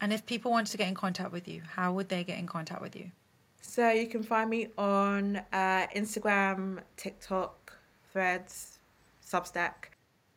[0.00, 2.46] And if people wanted to get in contact with you, how would they get in
[2.46, 3.10] contact with you?
[3.60, 7.74] So you can find me on uh, Instagram, TikTok,
[8.10, 8.78] Threads,
[9.22, 9.90] Substack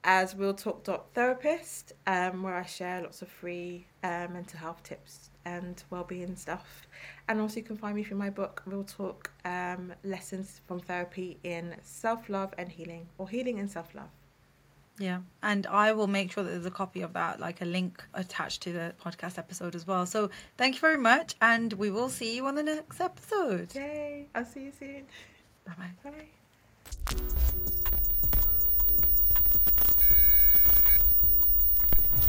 [0.03, 0.84] as Real Talk
[1.14, 6.88] Therapist, um, where I share lots of free uh, mental health tips and well-being stuff.
[7.28, 11.30] And also you can find me through my book, Real Talk um, Lessons from Therapy
[11.43, 14.10] in Self-Love and Healing, or Healing and Self-Love.
[15.00, 15.20] Yeah.
[15.43, 18.62] And I will make sure that there's a copy of that, like a link attached
[18.64, 20.06] to the podcast episode as well.
[20.06, 21.36] So thank you very much.
[21.39, 23.76] And we will see you on the next episode.
[23.76, 24.28] Yay!
[24.34, 25.04] I'll see you soon.
[25.66, 26.12] Bye bye.
[27.06, 27.87] Bye.